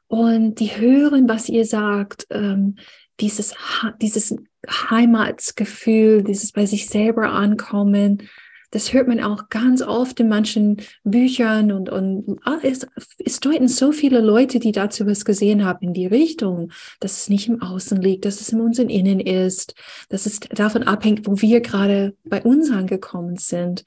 und 0.10 0.56
die 0.56 0.76
hören, 0.76 1.30
was 1.30 1.50
ihr 1.50 1.66
sagt, 1.66 2.26
ähm, 2.32 2.78
dieses, 3.20 3.54
dieses 4.02 4.36
Heimatsgefühl, 4.68 6.24
dieses 6.24 6.52
bei 6.52 6.66
sich 6.66 6.90
selber 6.90 7.32
ankommen, 7.32 8.28
das 8.72 8.92
hört 8.92 9.08
man 9.08 9.20
auch 9.20 9.50
ganz 9.50 9.84
oft 9.84 10.20
in 10.20 10.28
manchen 10.28 10.78
Büchern 11.04 11.72
und, 11.72 11.90
und 11.90 12.40
ah, 12.44 12.58
es, 12.64 12.88
es 13.24 13.40
deuten 13.40 13.68
so 13.68 13.92
viele 13.92 14.20
Leute, 14.20 14.60
die 14.60 14.72
dazu 14.72 15.06
was 15.06 15.26
gesehen 15.26 15.64
haben, 15.64 15.88
in 15.88 15.94
die 15.94 16.08
Richtung, 16.08 16.72
dass 17.00 17.22
es 17.22 17.30
nicht 17.30 17.48
im 17.48 17.62
Außen 17.62 18.02
liegt, 18.02 18.26
dass 18.26 18.42
es 18.42 18.50
in 18.50 18.62
unserem 18.62 18.90
Innen 18.90 19.20
ist, 19.20 19.76
dass 20.10 20.26
es 20.26 20.40
davon 20.40 20.84
abhängt, 20.84 21.28
wo 21.28 21.40
wir 21.40 21.62
gerade 21.62 22.16
bei 22.24 22.42
uns 22.42 22.72
angekommen 22.72 23.38
sind. 23.38 23.86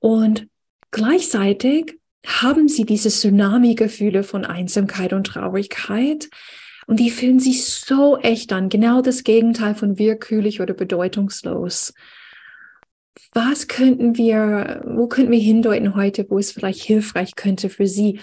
Und 0.00 0.48
gleichzeitig 0.90 1.98
haben 2.24 2.68
sie 2.68 2.84
diese 2.84 3.10
Tsunami-Gefühle 3.10 4.22
von 4.22 4.44
Einsamkeit 4.44 5.12
und 5.12 5.26
Traurigkeit. 5.26 6.28
Und 6.86 7.00
die 7.00 7.10
fühlen 7.10 7.40
sich 7.40 7.64
so 7.64 8.18
echt 8.18 8.52
an, 8.52 8.68
genau 8.68 9.00
das 9.00 9.24
Gegenteil 9.24 9.74
von 9.74 9.98
willkürlich 9.98 10.60
oder 10.60 10.74
bedeutungslos. 10.74 11.94
Was 13.32 13.68
könnten 13.68 14.16
wir, 14.16 14.82
wo 14.86 15.08
könnten 15.08 15.32
wir 15.32 15.40
hindeuten 15.40 15.94
heute, 15.94 16.26
wo 16.28 16.38
es 16.38 16.52
vielleicht 16.52 16.82
hilfreich 16.82 17.34
könnte 17.36 17.68
für 17.68 17.86
sie, 17.86 18.20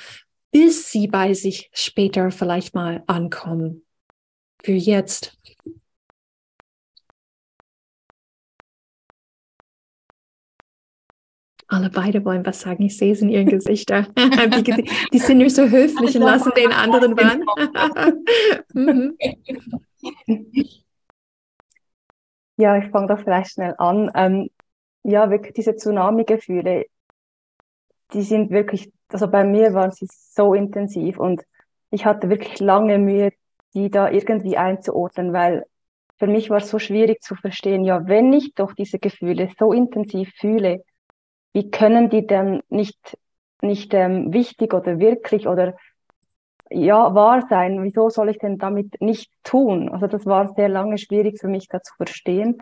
bis 0.52 0.92
sie 0.92 1.08
bei 1.08 1.34
sich 1.34 1.70
später 1.74 2.32
vielleicht 2.32 2.76
mal 2.76 3.04
ankommen? 3.08 3.84
Für 4.64 4.74
jetzt. 4.74 5.38
Alle 11.72 11.90
beide 11.90 12.24
wollen 12.26 12.46
was 12.46 12.62
sagen. 12.62 12.84
Ich 12.84 12.98
sehe 12.98 13.14
es 13.14 13.22
in 13.22 13.30
ihren 13.30 13.48
Gesichtern. 13.50 14.08
die, 14.16 14.90
die, 15.14 15.20
sind 15.20 15.38
nur 15.40 15.50
so 15.50 15.64
höflich 15.64 16.16
und 16.16 16.24
lassen 16.24 16.52
den 16.56 16.72
anderen 16.72 17.14
ran. 17.14 17.44
Mhm. 18.74 19.18
Ja, 22.58 22.78
ich 22.78 22.90
fange 22.90 23.08
da 23.08 23.18
vielleicht 23.18 23.52
schnell 23.52 23.76
an. 23.78 24.12
Ähm, 24.16 24.50
ja, 25.04 25.30
wirklich 25.30 25.54
diese 25.54 25.76
Tsunami-Gefühle, 25.76 26.86
die 28.14 28.22
sind 28.22 28.50
wirklich, 28.50 28.92
also 29.10 29.28
bei 29.28 29.44
mir 29.44 29.74
waren 29.74 29.92
sie 29.92 30.08
so 30.10 30.54
intensiv 30.54 31.20
und 31.20 31.44
ich 31.92 32.06
hatte 32.06 32.30
wirklich 32.30 32.60
lange 32.60 32.98
Mühe, 32.98 33.32
die 33.74 33.90
da 33.90 34.10
irgendwie 34.10 34.58
einzuordnen, 34.58 35.34
weil 35.34 35.66
für 36.18 36.28
mich 36.28 36.50
war 36.50 36.58
es 36.58 36.70
so 36.70 36.80
schwierig 36.80 37.22
zu 37.22 37.36
verstehen, 37.36 37.84
ja, 37.84 38.08
wenn 38.08 38.32
ich 38.34 38.54
doch 38.56 38.74
diese 38.74 39.00
Gefühle 39.00 39.50
so 39.60 39.74
intensiv 39.74 40.32
fühle, 40.40 40.84
wie 41.54 41.70
können 41.72 42.10
die 42.10 42.26
denn 42.28 42.62
nicht, 42.70 43.18
nicht 43.62 43.94
ähm, 43.94 44.34
wichtig 44.34 44.74
oder 44.74 45.00
wirklich 45.00 45.48
oder 45.48 45.76
ja, 46.70 47.14
wahr 47.14 47.46
sein? 47.50 47.84
Wieso 47.84 48.10
soll 48.10 48.30
ich 48.30 48.38
denn 48.40 48.58
damit 48.58 49.02
nicht 49.02 49.32
tun? 49.44 49.90
Also 49.90 50.08
das 50.08 50.26
war 50.26 50.54
sehr 50.56 50.70
lange 50.70 50.98
schwierig 50.98 51.40
für 51.40 51.48
mich 51.50 51.68
da 51.68 51.82
zu 51.82 51.94
verstehen. 51.96 52.62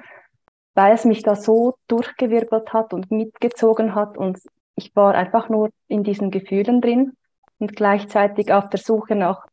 weil 0.75 0.93
es 0.93 1.05
mich 1.05 1.23
da 1.23 1.35
so 1.35 1.75
durchgewirbelt 1.87 2.73
hat 2.73 2.93
und 2.93 3.11
mitgezogen 3.11 3.95
hat 3.95 4.17
und 4.17 4.39
ich 4.75 4.95
war 4.95 5.13
einfach 5.15 5.49
nur 5.49 5.71
in 5.87 6.03
diesen 6.03 6.31
Gefühlen 6.31 6.81
drin 6.81 7.13
und 7.59 7.75
gleichzeitig 7.75 8.53
auf 8.53 8.69
der 8.69 8.79
Suche 8.79 9.15
nach 9.15 9.45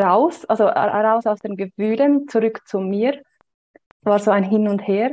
raus, 0.00 0.44
also 0.46 0.64
raus 0.64 1.26
aus 1.26 1.40
den 1.40 1.56
Gefühlen, 1.56 2.28
zurück 2.28 2.62
zu 2.66 2.80
mir. 2.80 3.22
War 4.02 4.18
so 4.18 4.30
ein 4.30 4.44
Hin 4.44 4.68
und 4.68 4.80
Her. 4.86 5.12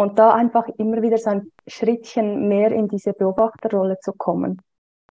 Und 0.00 0.18
da 0.18 0.32
einfach 0.32 0.66
immer 0.78 1.02
wieder 1.02 1.18
so 1.18 1.28
ein 1.28 1.52
Schrittchen 1.66 2.48
mehr 2.48 2.72
in 2.72 2.88
diese 2.88 3.12
Beobachterrolle 3.12 3.98
zu 4.00 4.14
kommen. 4.14 4.62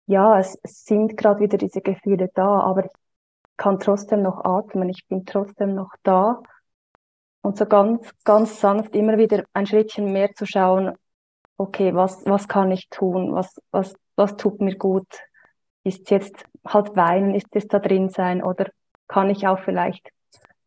Ja, 0.06 0.38
es, 0.38 0.56
sind 0.62 1.16
gerade 1.16 1.40
wieder 1.40 1.58
diese 1.58 1.80
Gefühle 1.80 2.30
da, 2.32 2.60
aber 2.60 2.84
ich 2.84 2.92
kann 3.56 3.80
trotzdem 3.80 4.22
noch 4.22 4.44
atmen, 4.44 4.88
ich 4.88 5.04
bin 5.08 5.26
trotzdem 5.26 5.74
noch 5.74 5.90
da. 6.04 6.40
Und 7.42 7.58
so 7.58 7.66
ganz, 7.66 8.08
ganz 8.22 8.60
sanft 8.60 8.94
immer 8.94 9.18
wieder 9.18 9.42
ein 9.54 9.66
Schrittchen 9.66 10.12
mehr 10.12 10.32
zu 10.36 10.46
schauen, 10.46 10.92
okay, 11.56 11.92
was, 11.92 12.24
was 12.24 12.46
kann 12.46 12.70
ich 12.70 12.88
tun? 12.88 13.34
Was, 13.34 13.60
was, 13.72 13.92
was 14.14 14.36
tut 14.36 14.60
mir 14.60 14.76
gut? 14.76 15.08
Ist 15.82 16.10
jetzt 16.10 16.44
halt 16.64 16.94
weinen, 16.94 17.34
ist 17.34 17.48
es 17.56 17.66
da 17.66 17.80
drin 17.80 18.08
sein 18.08 18.40
oder 18.40 18.70
kann 19.08 19.30
ich 19.30 19.48
auch 19.48 19.58
vielleicht 19.58 20.10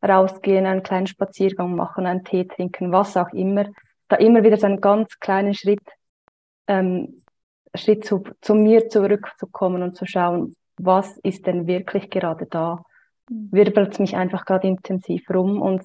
rausgehen, 0.06 0.66
einen 0.66 0.84
kleinen 0.84 1.08
Spaziergang 1.08 1.74
machen, 1.74 2.06
einen 2.06 2.26
Tee 2.26 2.44
trinken, 2.44 2.92
was 2.92 3.16
auch 3.16 3.32
immer. 3.32 3.64
Da 4.10 4.18
immer 4.18 4.44
wieder 4.44 4.58
so 4.58 4.66
einen 4.66 4.82
ganz 4.82 5.18
kleinen 5.20 5.54
Schritt, 5.54 5.82
ähm, 6.68 7.22
Schritt 7.74 8.06
zu, 8.06 8.24
zu 8.42 8.56
mir 8.56 8.90
zurückzukommen 8.90 9.82
und 9.84 9.96
zu 9.96 10.06
schauen, 10.06 10.56
was 10.78 11.18
ist 11.20 11.46
denn 11.46 11.68
wirklich 11.68 12.10
gerade 12.10 12.46
da? 12.46 12.84
Mhm. 13.30 13.50
Wirbelt 13.52 14.00
mich 14.00 14.16
einfach 14.16 14.46
gerade 14.46 14.68
intensiv 14.68 15.30
rum 15.30 15.62
und 15.62 15.84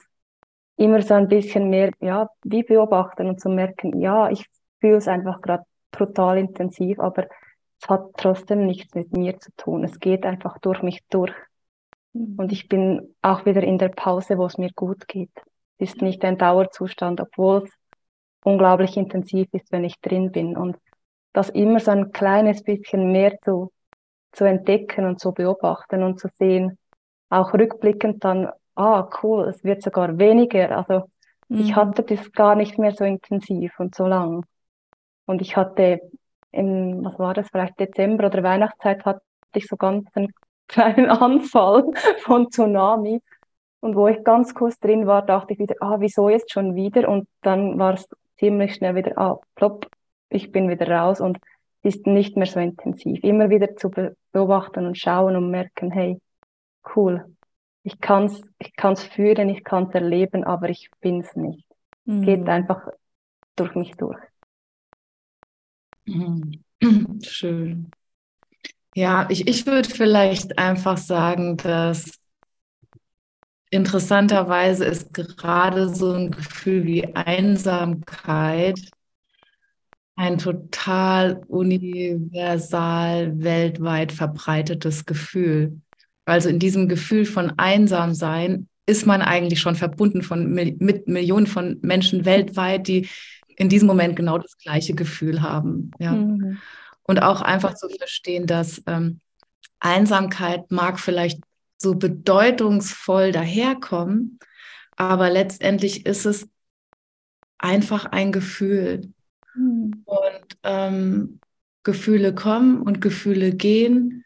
immer 0.76 1.02
so 1.02 1.14
ein 1.14 1.28
bisschen 1.28 1.70
mehr, 1.70 1.92
ja, 2.00 2.28
wie 2.42 2.62
beobachten 2.62 3.28
und 3.28 3.40
zu 3.40 3.48
merken, 3.48 4.00
ja, 4.00 4.30
ich 4.30 4.46
fühle 4.80 4.96
es 4.96 5.08
einfach 5.08 5.40
gerade 5.40 5.64
brutal 5.90 6.38
intensiv, 6.38 6.98
aber 6.98 7.28
es 7.80 7.88
hat 7.88 8.10
trotzdem 8.16 8.66
nichts 8.66 8.94
mit 8.94 9.12
mir 9.12 9.38
zu 9.38 9.50
tun. 9.56 9.84
Es 9.84 10.00
geht 10.00 10.24
einfach 10.24 10.58
durch 10.58 10.82
mich 10.82 11.00
durch. 11.10 11.32
Mhm. 12.12 12.34
Und 12.36 12.52
ich 12.52 12.68
bin 12.68 13.14
auch 13.22 13.44
wieder 13.44 13.62
in 13.62 13.78
der 13.78 13.90
Pause, 13.90 14.38
wo 14.38 14.46
es 14.46 14.58
mir 14.58 14.70
gut 14.74 15.06
geht. 15.06 15.30
Es 15.78 15.90
ist 15.90 16.02
nicht 16.02 16.24
ein 16.24 16.38
Dauerzustand, 16.38 17.20
obwohl 17.20 17.64
es 17.64 17.72
unglaublich 18.44 18.96
intensiv 18.96 19.48
ist, 19.52 19.72
wenn 19.72 19.84
ich 19.84 20.00
drin 20.00 20.30
bin. 20.30 20.56
Und 20.56 20.76
das 21.32 21.50
immer 21.50 21.80
so 21.80 21.90
ein 21.90 22.12
kleines 22.12 22.62
bisschen 22.62 23.10
mehr 23.10 23.36
zu, 23.44 23.72
zu 24.32 24.44
entdecken 24.44 25.06
und 25.06 25.18
zu 25.18 25.32
beobachten 25.32 26.02
und 26.02 26.20
zu 26.20 26.28
sehen, 26.38 26.78
auch 27.30 27.52
rückblickend 27.54 28.22
dann, 28.22 28.50
ah, 28.76 29.08
cool, 29.22 29.48
es 29.48 29.64
wird 29.64 29.82
sogar 29.82 30.18
weniger. 30.18 30.76
Also 30.76 31.08
mhm. 31.48 31.60
ich 31.60 31.74
hatte 31.74 32.02
das 32.02 32.30
gar 32.32 32.54
nicht 32.54 32.78
mehr 32.78 32.92
so 32.92 33.04
intensiv 33.04 33.72
und 33.80 33.94
so 33.94 34.06
lang. 34.06 34.44
Und 35.26 35.42
ich 35.42 35.56
hatte 35.56 36.00
im, 36.52 37.04
was 37.04 37.18
war 37.18 37.34
das, 37.34 37.48
vielleicht 37.48 37.80
Dezember 37.80 38.26
oder 38.26 38.42
Weihnachtszeit 38.42 39.04
hatte 39.04 39.22
ich 39.54 39.66
so 39.66 39.76
ganz 39.76 40.06
einen 40.14 40.32
kleinen 40.68 41.10
Anfall 41.10 41.90
von 42.20 42.50
Tsunami. 42.50 43.20
Und 43.80 43.96
wo 43.96 44.08
ich 44.08 44.22
ganz 44.24 44.54
kurz 44.54 44.78
drin 44.78 45.06
war, 45.06 45.22
dachte 45.22 45.52
ich 45.52 45.58
wieder, 45.58 45.74
ah, 45.80 45.96
wieso 45.98 46.28
jetzt 46.28 46.52
schon 46.52 46.74
wieder? 46.74 47.08
Und 47.08 47.28
dann 47.42 47.78
war 47.78 47.94
es 47.94 48.08
ziemlich 48.38 48.74
schnell 48.74 48.94
wieder, 48.94 49.16
ah, 49.18 49.40
plopp, 49.54 49.90
ich 50.28 50.52
bin 50.52 50.68
wieder 50.68 50.88
raus 50.88 51.20
und 51.20 51.38
ist 51.82 52.06
nicht 52.06 52.36
mehr 52.36 52.46
so 52.46 52.60
intensiv. 52.60 53.22
Immer 53.22 53.50
wieder 53.50 53.76
zu 53.76 53.90
beobachten 54.32 54.86
und 54.86 54.98
schauen 54.98 55.36
und 55.36 55.50
merken, 55.50 55.90
hey, 55.90 56.18
cool, 56.96 57.24
ich 57.82 58.00
kann's, 58.00 58.42
ich 58.58 58.74
kann's 58.74 59.04
fühlen, 59.04 59.48
ich 59.50 59.62
kann's 59.62 59.94
erleben, 59.94 60.44
aber 60.44 60.70
ich 60.70 60.90
bin's 61.00 61.36
nicht. 61.36 61.66
Mhm. 62.06 62.22
Geht 62.22 62.48
einfach 62.48 62.88
durch 63.56 63.74
mich 63.74 63.92
durch. 63.96 64.18
Mhm. 66.06 66.64
Schön. 67.22 67.90
Ja, 68.94 69.26
ich, 69.28 69.48
ich 69.48 69.66
würde 69.66 69.88
vielleicht 69.88 70.58
einfach 70.58 70.96
sagen, 70.96 71.56
dass 71.56 72.18
interessanterweise 73.74 74.84
ist 74.84 75.12
gerade 75.12 75.92
so 75.92 76.12
ein 76.12 76.30
Gefühl 76.30 76.84
wie 76.84 77.14
Einsamkeit 77.16 78.78
ein 80.14 80.38
total 80.38 81.42
universal 81.48 83.42
weltweit 83.42 84.12
verbreitetes 84.12 85.06
Gefühl. 85.06 85.80
Also 86.24 86.48
in 86.48 86.60
diesem 86.60 86.88
Gefühl 86.88 87.24
von 87.26 87.52
Einsamsein 87.58 88.68
ist 88.86 89.06
man 89.06 89.22
eigentlich 89.22 89.60
schon 89.60 89.74
verbunden 89.74 90.22
von, 90.22 90.52
mit 90.52 91.08
Millionen 91.08 91.48
von 91.48 91.78
Menschen 91.82 92.24
weltweit, 92.24 92.86
die 92.86 93.08
in 93.56 93.68
diesem 93.68 93.88
Moment 93.88 94.14
genau 94.14 94.38
das 94.38 94.56
gleiche 94.56 94.94
Gefühl 94.94 95.42
haben. 95.42 95.90
Ja. 95.98 96.12
Mhm. 96.12 96.58
Und 97.02 97.22
auch 97.22 97.42
einfach 97.42 97.74
zu 97.74 97.88
verstehen, 97.88 98.46
dass 98.46 98.80
ähm, 98.86 99.18
Einsamkeit 99.80 100.70
mag 100.70 101.00
vielleicht 101.00 101.40
so 101.78 101.94
bedeutungsvoll 101.94 103.32
daherkommen, 103.32 104.38
aber 104.96 105.30
letztendlich 105.30 106.06
ist 106.06 106.24
es 106.24 106.48
einfach 107.58 108.06
ein 108.06 108.32
Gefühl. 108.32 109.12
Mhm. 109.54 110.02
Und 110.04 110.58
ähm, 110.62 111.40
Gefühle 111.82 112.34
kommen 112.34 112.80
und 112.80 113.00
Gefühle 113.00 113.54
gehen. 113.54 114.24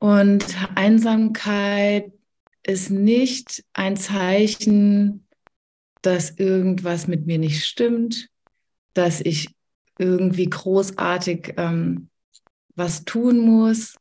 Und 0.00 0.44
Einsamkeit 0.74 2.12
ist 2.62 2.90
nicht 2.90 3.64
ein 3.72 3.96
Zeichen 3.96 5.28
dass 6.02 6.30
irgendwas 6.38 7.06
mit 7.06 7.26
mir 7.26 7.38
nicht 7.38 7.64
stimmt, 7.64 8.28
dass 8.94 9.20
ich 9.20 9.54
irgendwie 9.98 10.48
großartig 10.48 11.54
ähm, 11.56 12.08
was 12.74 13.04
tun 13.04 13.38
muss, 13.40 13.97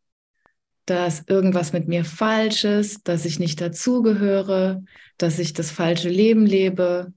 dass 0.88 1.26
irgendwas 1.28 1.73
mit 1.73 1.89
mir 1.89 2.06
falsch 2.06 2.63
ist, 2.63 3.08
dass 3.10 3.26
ich 3.26 3.39
nicht 3.39 3.60
dazugehöre, 3.60 4.84
dass 5.17 5.38
ich 5.38 5.52
das 5.52 5.69
falsche 5.69 6.08
Leben 6.08 6.45
lebe. 6.45 7.13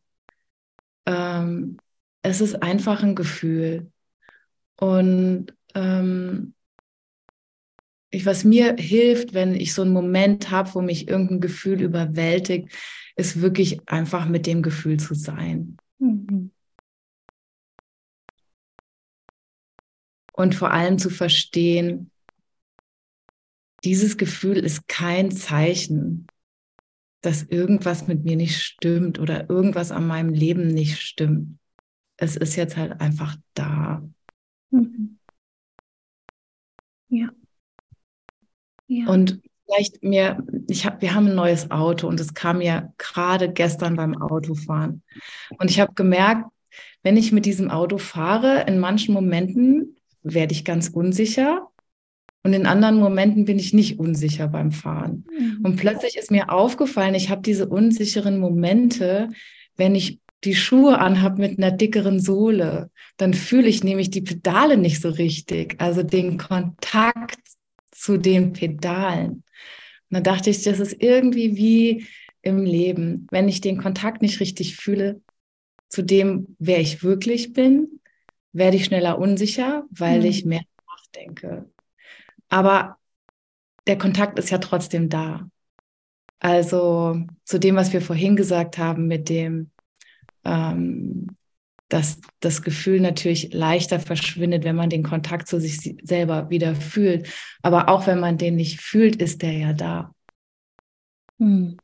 Ähm, 1.07 1.79
es 2.23 2.41
ist 2.41 2.63
einfach 2.63 3.05
ein 3.05 3.15
Gefühl. 3.15 3.93
Und 4.77 5.55
ähm, 5.77 6.55
ich, 8.11 8.27
was 8.27 8.43
mir 8.43 8.75
hilft, 8.77 9.35
wenn 9.35 9.55
ich 9.55 9.73
so 9.73 9.83
einen 9.83 9.93
Moment 9.93 10.51
habe, 10.51 10.75
wo 10.75 10.83
mich 10.83 11.07
irgendein 11.07 11.41
Gefühl 11.41 11.81
überwältigt, 11.81 12.73
ist 13.15 13.41
wirklich 13.41 13.89
einfach 13.89 14.27
mit 14.27 14.47
dem 14.49 14.63
Gefühl 14.63 14.99
zu 14.99 15.15
sein. 15.15 15.77
Mhm. 16.01 16.51
Und 20.33 20.57
vor 20.57 20.73
allem 20.73 20.99
zu 20.99 21.09
verstehen, 21.09 22.11
dieses 23.85 24.17
Gefühl 24.17 24.59
ist 24.59 24.89
kein 24.89 25.31
Zeichen, 25.31 26.27
dass 27.23 27.43
irgendwas 27.43 28.07
mit 28.07 28.25
mir 28.25 28.37
nicht 28.37 28.61
stimmt 28.61 29.19
oder 29.19 29.49
irgendwas 29.51 29.93
an 29.93 30.07
meinem 30.07 30.31
Leben 30.31 30.69
nicht 30.69 31.01
stimmt. 31.01 31.59
Es 32.17 32.37
ist 32.37 32.57
jetzt 32.57 32.77
halt 32.77 33.01
einfach 33.01 33.37
da. 33.55 34.03
Mhm. 34.71 35.19
Ja. 37.09 37.29
ja. 38.87 39.07
Und 39.07 39.41
vielleicht 39.65 40.03
mir, 40.03 40.45
ich 40.69 40.87
hab, 40.87 41.03
wir 41.03 41.15
haben 41.15 41.29
ein 41.29 41.35
neues 41.35 41.71
Auto 41.71 42.09
und 42.09 42.21
es 42.21 42.35
kam 42.35 42.59
mir 42.59 42.93
gerade 42.99 43.53
gestern 43.53 43.97
beim 43.97 44.21
Autofahren. 44.21 45.03
Und 45.59 45.71
ich 45.71 45.81
habe 45.81 45.95
gemerkt, 45.95 46.51
wenn 47.03 47.17
ich 47.17 47.33
mit 47.33 47.47
diesem 47.47 47.71
Auto 47.71 47.99
fahre, 47.99 48.65
in 48.67 48.79
manchen 48.79 49.15
Momenten 49.15 49.97
werde 50.23 50.53
ich 50.53 50.65
ganz 50.65 50.89
unsicher 50.89 51.70
und 52.43 52.55
in 52.55 52.67
anderen 52.67 52.99
Momenten 52.99 53.45
bin 53.45 53.59
ich 53.59 53.75
nicht 53.75 53.99
unsicher 53.99 54.49
beim 54.49 54.73
Fahren. 54.73 55.27
Mhm. 55.31 55.61
Und 55.63 55.77
plötzlich 55.77 56.17
ist 56.17 56.31
mir 56.31 56.51
aufgefallen, 56.51 57.15
ich 57.15 57.29
habe 57.29 57.43
diese 57.43 57.69
unsicheren 57.69 58.39
Momente, 58.39 59.31
wenn 59.77 59.95
ich 59.95 60.21
die 60.45 60.55
Schuhe 60.55 60.99
anhabe 60.99 61.41
mit 61.41 61.59
einer 61.59 61.71
dickeren 61.71 62.19
Sohle, 62.19 62.91
dann 63.19 63.35
fühle 63.35 63.69
ich 63.69 63.85
nämlich 63.85 64.09
die 64.09 64.23
Pedale 64.23 64.79
nicht 64.79 65.03
so 65.03 65.11
richtig, 65.11 65.77
also 65.79 66.03
den 66.03 66.39
Kontakt 66.39 67.41
zu 67.91 68.17
den 68.17 68.55
Pedalen. 68.55 69.31
Und 69.31 69.45
dann 70.09 70.23
dachte 70.23 70.49
ich, 70.49 70.63
das 70.63 70.81
ist 70.81 70.97
irgendwie 70.99 71.57
wie 71.57 72.07
im 72.41 72.65
Leben. 72.65 73.27
Wenn 73.31 73.49
ich 73.49 73.61
den 73.61 73.77
Kontakt 73.77 74.23
nicht 74.23 74.41
richtig 74.41 74.77
fühle 74.77 75.21
zu 75.89 76.03
dem, 76.03 76.57
wer 76.59 76.81
ich 76.81 77.03
wirklich 77.03 77.53
bin, 77.53 78.01
werde 78.53 78.79
ich 78.79 78.87
schneller 78.87 79.19
unsicher, 79.19 79.85
weil 79.91 80.21
mhm. 80.21 80.27
ich 80.27 80.45
mehr 80.47 80.63
nachdenke. 80.89 81.71
Aber 82.51 82.99
der 83.87 83.97
Kontakt 83.97 84.39
ist 84.39 84.51
ja 84.51 84.59
trotzdem 84.59 85.09
da. 85.09 85.49
Also 86.39 87.27
zu 87.45 87.59
dem, 87.59 87.77
was 87.77 87.93
wir 87.93 88.01
vorhin 88.03 88.37
gesagt 88.37 88.79
haben 88.79 89.07
mit 89.07 89.29
dem, 89.29 89.71
ähm, 90.45 91.37
dass 91.89 92.21
das 92.39 92.63
Gefühl 92.63 93.01
natürlich 93.01 93.53
leichter 93.53 93.99
verschwindet, 93.99 94.65
wenn 94.65 94.77
man 94.77 94.91
den 94.91 95.03
Kontakt 95.03 95.49
zu 95.49 95.61
sich 95.61 95.97
selber 96.03 96.49
wieder 96.51 96.75
fühlt. 96.75 97.29
Aber 97.63 97.89
auch 97.89 98.07
wenn 98.07 98.21
man 98.21 98.39
den 98.39 98.57
nicht 98.57 98.81
fühlt, 98.81 99.17
ist 99.17 99.43
der 99.43 99.53
ja 99.53 99.73
da. 99.73 100.15
Hm. 101.39 101.77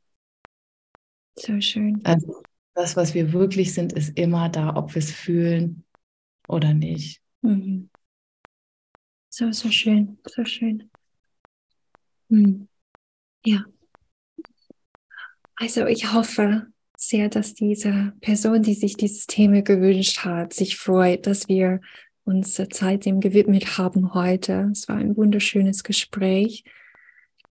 So 1.34 1.60
schön. 1.60 2.00
Also 2.04 2.42
Das, 2.74 2.96
was 2.96 3.14
wir 3.14 3.32
wirklich 3.32 3.74
sind, 3.74 3.92
ist 3.92 4.16
immer 4.18 4.48
da, 4.48 4.76
ob 4.76 4.94
wir 4.94 5.00
es 5.00 5.10
fühlen 5.10 5.84
oder 6.46 6.72
nicht. 6.72 7.20
Mhm. 7.42 7.90
So, 9.38 9.52
so 9.52 9.70
schön, 9.70 10.16
so 10.24 10.46
schön. 10.46 10.90
Mhm. 12.30 12.68
Ja. 13.44 13.66
Also 15.56 15.84
ich 15.84 16.10
hoffe 16.14 16.68
sehr, 16.96 17.28
dass 17.28 17.52
diese 17.52 18.14
Person, 18.22 18.62
die 18.62 18.72
sich 18.72 18.96
dieses 18.96 19.26
Thema 19.26 19.60
gewünscht 19.60 20.24
hat, 20.24 20.54
sich 20.54 20.78
freut, 20.78 21.26
dass 21.26 21.50
wir 21.50 21.82
uns 22.24 22.54
Zeit 22.54 23.04
dem 23.04 23.20
gewidmet 23.20 23.76
haben 23.76 24.14
heute. 24.14 24.70
Es 24.72 24.88
war 24.88 24.96
ein 24.96 25.18
wunderschönes 25.18 25.84
Gespräch. 25.84 26.64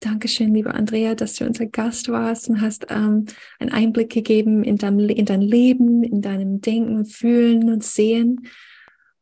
Dankeschön, 0.02 0.54
liebe 0.54 0.74
Andrea, 0.74 1.16
dass 1.16 1.36
du 1.36 1.46
unser 1.46 1.68
Gast 1.68 2.10
warst 2.10 2.50
und 2.50 2.60
hast 2.60 2.88
ähm, 2.90 3.26
einen 3.58 3.72
Einblick 3.72 4.10
gegeben 4.10 4.66
in 4.66 4.76
dein, 4.76 5.00
in 5.00 5.26
dein 5.26 5.42
Leben, 5.42 6.04
in 6.04 6.22
deinem 6.22 6.60
Denken, 6.60 7.06
Fühlen 7.06 7.70
und 7.70 7.86
Sehen. 7.86 8.50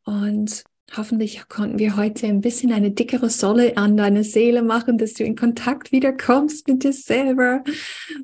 Und 0.06 0.64
hoffentlich 0.96 1.48
konnten 1.50 1.80
wir 1.80 1.98
heute 1.98 2.28
ein 2.28 2.42
bisschen 2.42 2.72
eine 2.72 2.92
dickere 2.92 3.30
Solle 3.30 3.76
an 3.78 3.98
deine 3.98 4.24
Seele 4.24 4.62
machen, 4.62 4.98
dass 4.98 5.14
du 5.14 5.24
in 5.24 5.36
Kontakt 5.36 5.92
wieder 5.92 6.14
kommst 6.14 6.68
mit 6.68 6.84
dir 6.84 6.94
selber. 6.94 7.64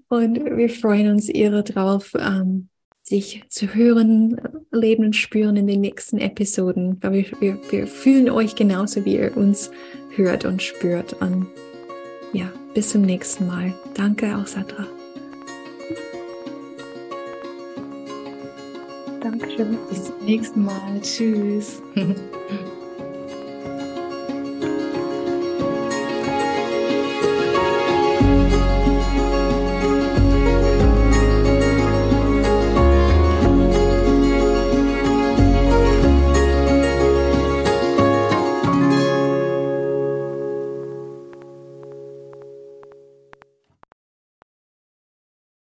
Und 0.07 0.43
wir 0.57 0.69
freuen 0.69 1.11
uns 1.11 1.29
irre 1.29 1.63
drauf, 1.63 2.13
ähm, 2.17 2.69
sich 3.03 3.43
zu 3.49 3.73
hören, 3.75 4.39
leben 4.71 5.05
und 5.05 5.15
spüren 5.15 5.57
in 5.57 5.67
den 5.67 5.81
nächsten 5.81 6.17
Episoden. 6.17 6.97
Weil 7.01 7.13
wir, 7.13 7.25
wir, 7.41 7.59
wir 7.71 7.87
fühlen 7.87 8.29
euch 8.29 8.55
genauso, 8.55 9.03
wie 9.05 9.17
ihr 9.17 9.35
uns 9.35 9.71
hört 10.15 10.45
und 10.45 10.61
spürt. 10.61 11.13
Und 11.21 11.47
ja, 12.31 12.51
bis 12.73 12.89
zum 12.89 13.01
nächsten 13.01 13.45
Mal. 13.45 13.73
Danke 13.93 14.37
auch, 14.37 14.47
Sandra. 14.47 14.87
Dankeschön. 19.23 19.77
Bis 19.89 20.03
zum 20.03 20.25
nächsten 20.25 20.65
Mal. 20.65 20.99
Tschüss. 21.01 21.81